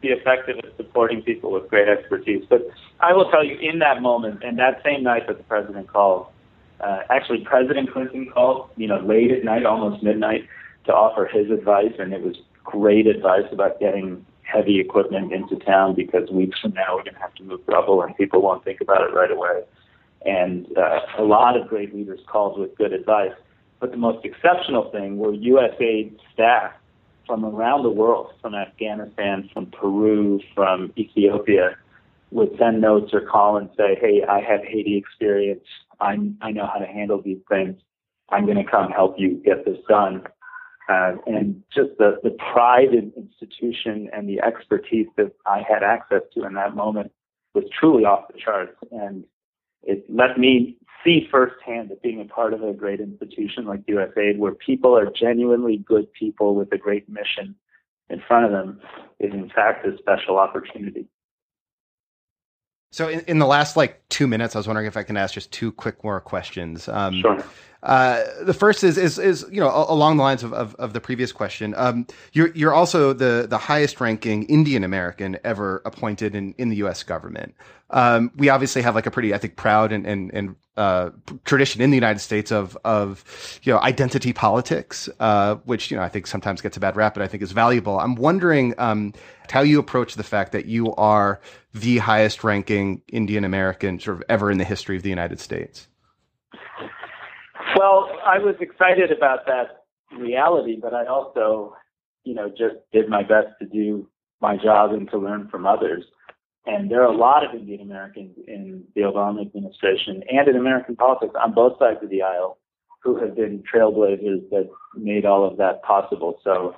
be 0.00 0.08
effective 0.08 0.58
at 0.58 0.76
supporting 0.76 1.22
people 1.22 1.50
with 1.50 1.68
great 1.68 1.88
expertise. 1.88 2.44
But 2.48 2.68
I 3.00 3.12
will 3.12 3.30
tell 3.30 3.44
you, 3.44 3.56
in 3.58 3.80
that 3.80 4.00
moment, 4.00 4.42
and 4.42 4.58
that 4.58 4.80
same 4.84 5.02
night 5.02 5.26
that 5.26 5.38
the 5.38 5.44
president 5.44 5.88
called, 5.88 6.26
uh, 6.80 7.00
actually 7.10 7.44
President 7.44 7.92
Clinton 7.92 8.30
called, 8.32 8.70
you 8.76 8.86
know, 8.86 9.00
late 9.00 9.30
at 9.32 9.44
night, 9.44 9.66
almost 9.66 10.02
midnight, 10.02 10.46
to 10.86 10.92
offer 10.92 11.26
his 11.26 11.50
advice, 11.50 11.92
and 11.98 12.12
it 12.12 12.22
was 12.22 12.36
great 12.64 13.06
advice 13.06 13.46
about 13.50 13.80
getting 13.80 14.24
heavy 14.42 14.80
equipment 14.80 15.32
into 15.32 15.56
town 15.56 15.94
because 15.94 16.30
weeks 16.30 16.58
from 16.60 16.72
now 16.72 16.96
we're 16.96 17.02
going 17.02 17.14
to 17.14 17.20
have 17.20 17.34
to 17.34 17.42
move 17.42 17.60
rubble 17.66 18.02
and 18.02 18.16
people 18.16 18.40
won't 18.40 18.64
think 18.64 18.80
about 18.80 19.02
it 19.02 19.12
right 19.12 19.30
away. 19.30 19.62
And 20.24 20.66
uh, 20.76 21.00
a 21.18 21.22
lot 21.22 21.56
of 21.56 21.68
great 21.68 21.94
leaders 21.94 22.20
called 22.26 22.58
with 22.58 22.74
good 22.76 22.92
advice. 22.92 23.32
But 23.78 23.90
the 23.90 23.96
most 23.96 24.24
exceptional 24.24 24.90
thing 24.90 25.18
were 25.18 25.32
USAID 25.32 26.18
staff 26.32 26.72
from 27.28 27.44
around 27.44 27.84
the 27.84 27.90
world, 27.90 28.32
from 28.40 28.54
Afghanistan, 28.54 29.48
from 29.52 29.66
Peru, 29.66 30.40
from 30.54 30.92
Ethiopia, 30.98 31.76
would 32.32 32.50
send 32.58 32.80
notes 32.80 33.12
or 33.12 33.20
call 33.20 33.56
and 33.56 33.70
say, 33.76 33.94
"Hey, 34.00 34.24
I 34.28 34.40
have 34.40 34.64
Haiti 34.64 34.96
experience. 34.96 35.64
I 36.00 36.18
I 36.40 36.50
know 36.50 36.66
how 36.66 36.80
to 36.80 36.86
handle 36.86 37.22
these 37.22 37.42
things. 37.48 37.80
I'm 38.30 38.44
going 38.46 38.56
to 38.56 38.64
come 38.64 38.90
help 38.90 39.14
you 39.18 39.40
get 39.44 39.64
this 39.64 39.78
done." 39.88 40.24
Uh, 40.88 41.12
and 41.26 41.62
just 41.72 41.90
the 41.98 42.18
the 42.22 42.30
pride 42.52 42.94
in 42.94 43.12
institution 43.16 44.08
and 44.12 44.28
the 44.28 44.40
expertise 44.40 45.06
that 45.16 45.32
I 45.46 45.62
had 45.68 45.82
access 45.82 46.22
to 46.34 46.44
in 46.44 46.54
that 46.54 46.74
moment 46.74 47.12
was 47.54 47.64
truly 47.78 48.04
off 48.04 48.28
the 48.32 48.38
charts. 48.38 48.76
And 48.90 49.24
it 49.82 50.04
let 50.08 50.38
me 50.38 50.76
see 51.04 51.28
firsthand 51.30 51.90
that 51.90 52.02
being 52.02 52.20
a 52.20 52.24
part 52.24 52.52
of 52.52 52.62
a 52.62 52.72
great 52.72 53.00
institution 53.00 53.64
like 53.64 53.84
USAID, 53.86 54.38
where 54.38 54.54
people 54.54 54.96
are 54.96 55.10
genuinely 55.10 55.78
good 55.78 56.12
people 56.12 56.54
with 56.54 56.72
a 56.72 56.78
great 56.78 57.08
mission 57.08 57.54
in 58.10 58.22
front 58.26 58.46
of 58.46 58.52
them, 58.52 58.80
is 59.20 59.32
in 59.32 59.50
fact 59.50 59.86
a 59.86 59.96
special 59.98 60.38
opportunity. 60.38 61.06
So, 62.90 63.08
in, 63.08 63.20
in 63.20 63.38
the 63.38 63.46
last 63.46 63.76
like 63.76 64.02
two 64.08 64.26
minutes, 64.26 64.56
I 64.56 64.58
was 64.58 64.66
wondering 64.66 64.86
if 64.86 64.96
I 64.96 65.02
can 65.02 65.16
ask 65.16 65.34
just 65.34 65.52
two 65.52 65.72
quick 65.72 66.02
more 66.02 66.20
questions. 66.20 66.88
Um, 66.88 67.20
sure. 67.20 67.44
Uh, 67.82 68.24
the 68.42 68.54
first 68.54 68.82
is, 68.82 68.98
is 68.98 69.18
is 69.18 69.46
you 69.52 69.60
know 69.60 69.68
along 69.88 70.16
the 70.16 70.22
lines 70.22 70.42
of, 70.42 70.52
of, 70.52 70.74
of 70.76 70.92
the 70.92 71.00
previous 71.00 71.30
question. 71.30 71.74
Um, 71.76 72.06
you're 72.32 72.48
you're 72.48 72.74
also 72.74 73.12
the 73.12 73.46
the 73.48 73.58
highest 73.58 74.00
ranking 74.00 74.44
Indian 74.44 74.82
American 74.82 75.38
ever 75.44 75.80
appointed 75.84 76.34
in, 76.34 76.54
in 76.58 76.70
the 76.70 76.76
U.S. 76.76 77.02
government. 77.04 77.54
Um, 77.90 78.32
we 78.36 78.48
obviously 78.48 78.82
have 78.82 78.94
like 78.94 79.06
a 79.06 79.10
pretty 79.10 79.32
I 79.32 79.38
think 79.38 79.56
proud 79.56 79.92
and 79.92 80.06
and, 80.06 80.30
and 80.34 80.56
uh, 80.76 81.10
tradition 81.44 81.80
in 81.80 81.90
the 81.90 81.96
United 81.96 82.18
States 82.18 82.50
of 82.50 82.76
of 82.84 83.60
you 83.62 83.72
know 83.72 83.78
identity 83.78 84.32
politics, 84.32 85.08
uh, 85.20 85.54
which 85.64 85.90
you 85.92 85.96
know 85.96 86.02
I 86.02 86.08
think 86.08 86.26
sometimes 86.26 86.60
gets 86.60 86.76
a 86.76 86.80
bad 86.80 86.96
rap, 86.96 87.14
but 87.14 87.22
I 87.22 87.28
think 87.28 87.44
is 87.44 87.52
valuable. 87.52 88.00
I'm 88.00 88.16
wondering 88.16 88.74
um, 88.78 89.14
how 89.50 89.60
you 89.60 89.78
approach 89.78 90.16
the 90.16 90.24
fact 90.24 90.50
that 90.50 90.66
you 90.66 90.94
are 90.96 91.40
the 91.74 91.98
highest 91.98 92.42
ranking 92.42 93.02
Indian 93.08 93.44
American 93.44 94.00
sort 94.00 94.16
of 94.16 94.24
ever 94.28 94.50
in 94.50 94.58
the 94.58 94.64
history 94.64 94.96
of 94.96 95.04
the 95.04 95.10
United 95.10 95.38
States. 95.38 95.86
Well, 97.76 98.10
I 98.24 98.38
was 98.38 98.54
excited 98.60 99.10
about 99.12 99.46
that 99.46 99.84
reality, 100.18 100.78
but 100.80 100.94
I 100.94 101.06
also, 101.06 101.76
you 102.24 102.34
know, 102.34 102.48
just 102.48 102.76
did 102.92 103.08
my 103.08 103.22
best 103.22 103.48
to 103.60 103.66
do 103.66 104.08
my 104.40 104.56
job 104.56 104.92
and 104.92 105.10
to 105.10 105.18
learn 105.18 105.48
from 105.48 105.66
others. 105.66 106.04
And 106.66 106.90
there 106.90 107.02
are 107.02 107.12
a 107.12 107.16
lot 107.16 107.44
of 107.44 107.58
Indian 107.58 107.80
Americans 107.80 108.36
in 108.46 108.84
the 108.94 109.02
Obama 109.02 109.40
administration 109.40 110.22
and 110.30 110.48
in 110.48 110.56
American 110.56 110.96
politics 110.96 111.34
on 111.40 111.54
both 111.54 111.78
sides 111.78 111.98
of 112.02 112.10
the 112.10 112.22
aisle 112.22 112.58
who 113.02 113.18
have 113.20 113.36
been 113.36 113.62
trailblazers 113.62 114.48
that 114.50 114.68
made 114.94 115.24
all 115.24 115.46
of 115.46 115.56
that 115.58 115.82
possible. 115.82 116.40
So 116.44 116.74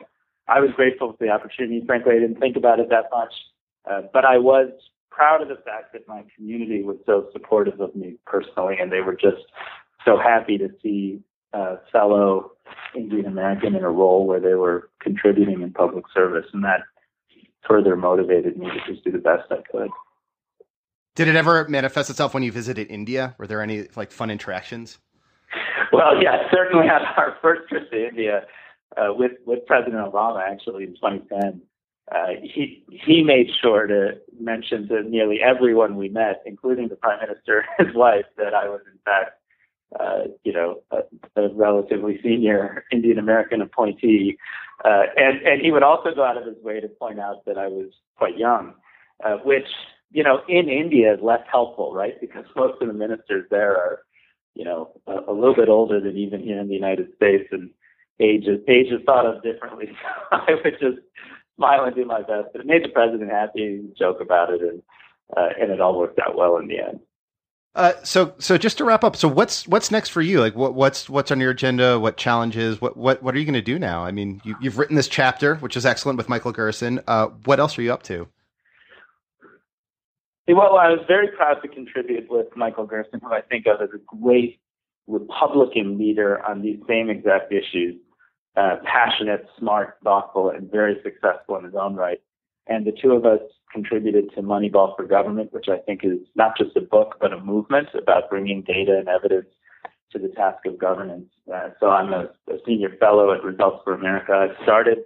I 0.49 0.61
was 0.61 0.71
grateful 0.77 1.13
for 1.13 1.25
the 1.25 1.31
opportunity. 1.31 1.83
Frankly, 1.87 2.13
I 2.17 2.21
didn't 2.21 2.41
think 2.41 2.57
about 2.57 2.79
it 2.79 2.89
that 2.91 3.07
much, 3.11 3.33
uh, 3.91 4.03
but 4.13 4.25
I 4.25 4.39
was 4.39 4.71
proud 5.11 5.43
of 5.43 5.49
the 5.49 5.57
fact 5.57 5.93
that 5.93 6.07
my 6.07 6.25
community 6.37 6.83
was 6.83 6.97
so 7.05 7.29
supportive 7.33 7.81
of 7.81 7.95
me 7.97 8.17
personally, 8.27 8.77
and 8.81 8.93
they 8.93 9.01
were 9.01 9.15
just 9.15 9.43
so 10.05 10.19
happy 10.19 10.59
to 10.59 10.69
see 10.83 11.21
a 11.53 11.77
fellow 11.93 12.53
Indian 12.95 13.27
American 13.27 13.75
in 13.75 13.85
a 13.85 13.91
role 13.91 14.27
where 14.27 14.41
they 14.41 14.55
were 14.55 14.91
contributing 15.01 15.63
in 15.63 15.73
public 15.73 16.05
service, 16.15 16.47
and 16.53 16.65
that 16.65 16.81
further 17.67 17.97
motivated 17.97 18.57
me 18.57 18.67
to 18.67 18.93
just 18.93 19.05
do 19.05 19.13
the 19.13 19.19
best 19.19 19.51
I 19.51 19.63
could. 19.71 19.91
Did 21.17 21.29
it 21.29 21.37
ever 21.37 21.69
manifest 21.69 22.09
itself 22.11 22.35
when 22.35 22.43
you 22.43 22.53
visited 22.53 22.91
India? 22.91 23.35
Were 23.39 23.47
there 23.47 23.63
any 23.63 23.89
like 23.97 24.13
fun 24.13 24.31
interactions? 24.31 24.99
Well, 25.93 26.23
yeah, 26.23 26.49
certainly 26.53 26.89
on 26.89 27.03
our 27.17 27.37
first 27.43 27.69
trip 27.69 27.91
to 27.91 28.09
India 28.09 28.47
uh, 28.97 29.13
with 29.13 29.33
with 29.45 29.67
President 29.67 29.97
Obama, 29.97 30.41
actually 30.49 30.85
in 30.85 30.95
2010, 30.95 31.61
uh, 32.13 32.27
he 32.43 32.85
he 32.91 33.23
made 33.23 33.49
sure 33.61 33.87
to 33.87 34.13
mention 34.39 34.89
to 34.89 35.03
nearly 35.03 35.41
everyone 35.43 35.97
we 35.97 36.09
met, 36.09 36.43
including 36.47 36.89
the 36.89 36.97
Prime 36.97 37.21
Minister 37.21 37.65
and 37.79 37.89
his 37.89 37.97
wife, 37.97 38.27
that 38.37 38.55
I 38.55 38.69
was 38.69 38.81
in 38.87 38.99
fact 39.05 39.40
uh, 39.99 40.25
you 40.45 40.53
know, 40.53 40.81
a, 40.93 40.99
a, 41.41 41.53
relatively 41.55 42.21
senior 42.23 42.85
Indian 42.93 43.19
American 43.19 43.61
appointee. 43.61 44.39
Uh, 44.85 45.03
and, 45.17 45.43
and 45.43 45.61
he 45.61 45.73
would 45.73 45.83
also 45.83 46.15
go 46.15 46.25
out 46.25 46.37
of 46.37 46.47
his 46.47 46.63
way 46.63 46.81
to 46.81 46.89
point 46.89 47.19
out 47.19 47.45
that 47.47 47.59
I 47.59 47.67
was 47.67 47.91
quite 48.17 48.39
young, 48.39 48.75
uh, 49.25 49.39
which, 49.45 49.67
you 50.13 50.23
know, 50.23 50.41
in 50.49 50.69
India 50.69 51.15
is 51.15 51.21
less 51.23 51.43
helpful, 51.51 51.93
right? 51.93 52.21
Because 52.21 52.45
most 52.57 52.81
of 52.81 52.89
the 52.89 52.95
ministers 52.95 53.47
there 53.51 53.77
are, 53.77 54.03
you 54.55 54.65
know, 54.65 54.93
a, 55.07 55.31
a 55.31 55.35
little 55.35 55.57
bit 55.57 55.69
older 55.69 56.01
than 56.01 56.17
even 56.17 56.41
here 56.41 56.61
in 56.61 56.69
the 56.69 56.75
United 56.75 57.09
States 57.17 57.49
and 57.51 57.71
age 58.21 58.45
is, 58.47 58.61
age 58.69 58.93
is 58.93 59.01
thought 59.05 59.27
of 59.27 59.43
differently. 59.43 59.91
I 60.31 60.55
would 60.63 60.77
just 60.81 60.99
smile 61.57 61.85
and 61.85 61.97
do 61.97 62.05
my 62.05 62.21
best, 62.21 62.49
but 62.53 62.61
it 62.61 62.67
made 62.67 62.85
the 62.85 62.89
president 62.91 63.31
happy 63.31 63.65
and 63.65 63.97
joke 63.99 64.21
about 64.21 64.53
it 64.53 64.61
and, 64.61 64.83
uh, 65.37 65.49
and 65.61 65.71
it 65.71 65.81
all 65.81 65.99
worked 65.99 66.21
out 66.21 66.37
well 66.37 66.57
in 66.59 66.69
the 66.69 66.79
end. 66.79 67.01
Uh, 67.75 67.93
so 68.03 68.35
so 68.39 68.59
just 68.59 68.79
to 68.79 68.85
wrap 68.85 69.05
up, 69.05 69.15
so 69.15 69.29
what's 69.29 69.67
what's 69.69 69.93
next 69.93 70.09
for 70.09 70.21
you? 70.21 70.41
Like 70.41 70.57
what 70.57 70.75
what's 70.75 71.09
what's 71.09 71.31
on 71.31 71.39
your 71.39 71.51
agenda? 71.51 72.01
What 72.01 72.17
challenges? 72.17 72.81
What 72.81 72.97
what 72.97 73.23
what 73.23 73.35
are 73.35 73.39
you 73.39 73.45
going 73.45 73.55
to 73.55 73.63
do 73.63 73.79
now? 73.79 74.05
I 74.05 74.11
mean, 74.11 74.41
you, 74.45 74.57
have 74.65 74.77
written 74.77 74.97
this 74.97 75.07
chapter, 75.07 75.55
which 75.57 75.77
is 75.77 75.87
excellent 75.87 76.19
with 76.19 76.29
Michael 76.29 76.51
Gerson. 76.51 77.01
Uh, 77.07 77.29
what 77.45 77.61
else 77.61 77.79
are 77.79 77.83
you 77.83 77.93
up 77.93 78.03
to? 78.05 78.27
Well, 80.49 80.79
I 80.79 80.89
was 80.89 80.99
very 81.07 81.29
proud 81.29 81.63
to 81.63 81.69
contribute 81.69 82.29
with 82.29 82.49
Michael 82.57 82.87
Gerson, 82.87 83.21
who 83.23 83.33
I 83.33 83.41
think 83.43 83.67
of 83.67 83.81
as 83.81 83.91
a 83.95 83.99
great 84.05 84.59
Republican 85.07 85.97
leader 85.97 86.45
on 86.45 86.63
these 86.63 86.81
same 86.89 87.09
exact 87.09 87.53
issues. 87.53 87.97
Uh, 88.57 88.79
passionate, 88.85 89.47
smart, 89.61 89.99
thoughtful, 90.03 90.51
and 90.51 90.69
very 90.73 90.97
successful 91.05 91.57
in 91.57 91.65
his 91.65 91.75
own 91.81 91.95
right. 91.95 92.21
And 92.67 92.85
the 92.85 92.91
two 92.91 93.13
of 93.13 93.25
us 93.25 93.41
contributed 93.73 94.31
to 94.35 94.43
Moneyball 94.43 94.97
for 94.97 95.05
Government, 95.05 95.53
which 95.53 95.69
I 95.69 95.79
think 95.79 96.01
is 96.05 96.19
not 96.35 96.57
just 96.57 96.77
a 96.77 96.81
book, 96.81 97.17
but 97.21 97.33
a 97.33 97.41
movement 97.41 97.89
about 97.95 98.31
bringing 98.31 98.63
data 98.63 98.99
and 98.99 99.09
evidence 99.09 99.47
to 100.13 100.19
the 100.19 100.29
task 100.29 100.67
of 100.67 100.79
governance. 100.79 101.29
Uh, 101.53 101.71
so 101.79 101.91
I'm 101.91 102.13
a, 102.13 102.31
a, 102.53 102.59
senior 102.67 102.97
fellow 102.99 103.33
at 103.33 103.45
Results 103.45 103.81
for 103.85 103.95
America. 103.95 104.33
I've 104.33 104.63
started 104.65 104.99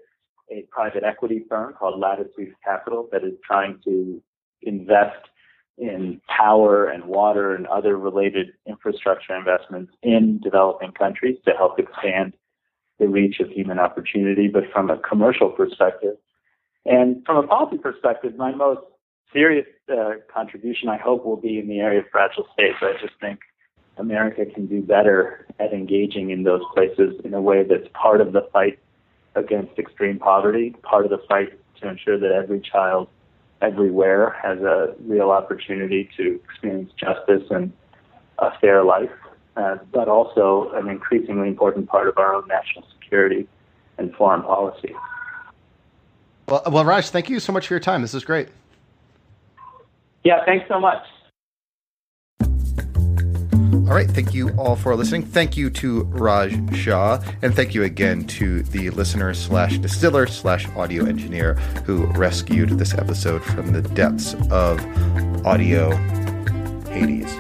a 0.50 0.66
private 0.70 1.05
equity 1.05 1.44
firm 1.48 1.74
called 1.74 2.00
Latitude 2.00 2.55
Capital 2.64 3.09
that 3.12 3.24
is 3.24 3.35
trying 3.46 3.81
to 3.85 4.22
invest 4.62 5.29
in 5.77 6.20
power 6.29 6.87
and 6.87 7.05
water 7.05 7.55
and 7.55 7.66
other 7.66 7.98
related 7.98 8.48
infrastructure 8.66 9.37
investments 9.37 9.92
in 10.03 10.40
developing 10.42 10.92
countries 10.92 11.36
to 11.45 11.53
help 11.53 11.78
expand 11.78 12.34
the 12.99 13.09
reach 13.09 13.41
of 13.41 13.51
human 13.51 13.78
opportunity. 13.78 14.49
But 14.49 14.64
from 14.72 14.89
a 14.89 14.99
commercial 14.99 15.51
perspective, 15.51 16.14
and 16.87 17.24
from 17.24 17.45
a 17.45 17.47
policy 17.47 17.78
perspective, 17.78 18.37
my 18.37 18.55
most 18.55 18.80
serious 19.32 19.66
uh, 19.93 20.12
contribution, 20.32 20.89
I 20.89 20.97
hope, 20.97 21.24
will 21.24 21.37
be 21.37 21.59
in 21.59 21.68
the 21.68 21.80
area 21.80 22.01
of 22.01 22.07
fragile 22.11 22.47
states. 22.53 22.76
I 22.80 22.93
just 23.01 23.14
think 23.20 23.41
America 23.97 24.45
can 24.47 24.66
do 24.66 24.82
better 24.82 25.47
at 25.59 25.72
engaging 25.72 26.30
in 26.30 26.43
those 26.43 26.62
places 26.74 27.14
in 27.24 27.35
a 27.35 27.41
way 27.41 27.62
that's 27.62 27.89
part 27.95 28.20
of 28.20 28.32
the 28.32 28.49
fight 28.53 28.78
against 29.35 29.78
extreme 29.78 30.18
poverty, 30.18 30.74
part 30.82 31.05
of 31.05 31.11
the 31.11 31.22
fight 31.28 31.59
to 31.80 31.89
ensure 31.89 32.18
that 32.18 32.32
every 32.32 32.61
child 32.61 33.09
everywhere 33.62 34.37
has 34.43 34.59
a 34.61 34.95
real 35.07 35.30
opportunity 35.30 36.09
to 36.16 36.41
experience 36.45 36.93
justice 36.97 37.45
and 37.51 37.72
a 38.39 38.51
fair 38.61 38.85
life, 38.85 39.11
uh, 39.57 39.76
but 39.93 40.09
also 40.09 40.70
an 40.74 40.89
increasingly 40.89 41.49
important 41.49 41.89
part 41.89 42.09
of 42.09 42.18
our 42.18 42.35
own 42.35 42.47
national 42.49 42.85
security 43.01 43.49
and 43.99 44.12
foreign 44.14 44.43
policy. 44.43 44.95
Well, 46.49 46.62
well, 46.70 46.84
Raj, 46.84 47.09
thank 47.09 47.28
you 47.30 47.40
so 47.40 47.53
much 47.53 47.68
for 47.68 47.74
your 47.74 47.80
time. 47.80 48.03
This 48.03 48.14
is 48.14 48.24
great. 48.24 48.49
Yeah, 50.24 50.45
thanks 50.45 50.66
so 50.68 50.80
much. 50.80 51.03
All 53.86 53.92
right. 53.92 54.11
Thank 54.11 54.32
you 54.32 54.49
all 54.57 54.76
for 54.76 54.97
listening. 54.97 55.24
Thank 55.24 55.59
you 55.59 55.68
to 55.68 56.05
Raj 56.05 56.74
Shah. 56.74 57.22
And 57.42 57.55
thank 57.55 57.74
you 57.74 57.82
again 57.82 58.24
to 58.28 58.62
the 58.62 58.88
listener 58.88 59.34
slash 59.34 59.76
distiller 59.76 60.26
slash 60.26 60.66
audio 60.70 61.05
engineer 61.05 61.55
who 61.84 62.07
rescued 62.07 62.70
this 62.70 62.95
episode 62.95 63.45
from 63.45 63.72
the 63.72 63.82
depths 63.82 64.34
of 64.51 64.80
audio 65.47 65.95
Hades. 66.86 67.30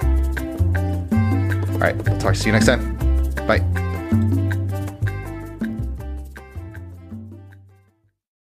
All 1.72 1.78
right. 1.78 1.96
I'll 2.08 2.18
talk 2.18 2.34
to 2.34 2.46
you 2.46 2.52
next 2.52 2.66
time. 2.66 2.94
Bye. 3.46 4.43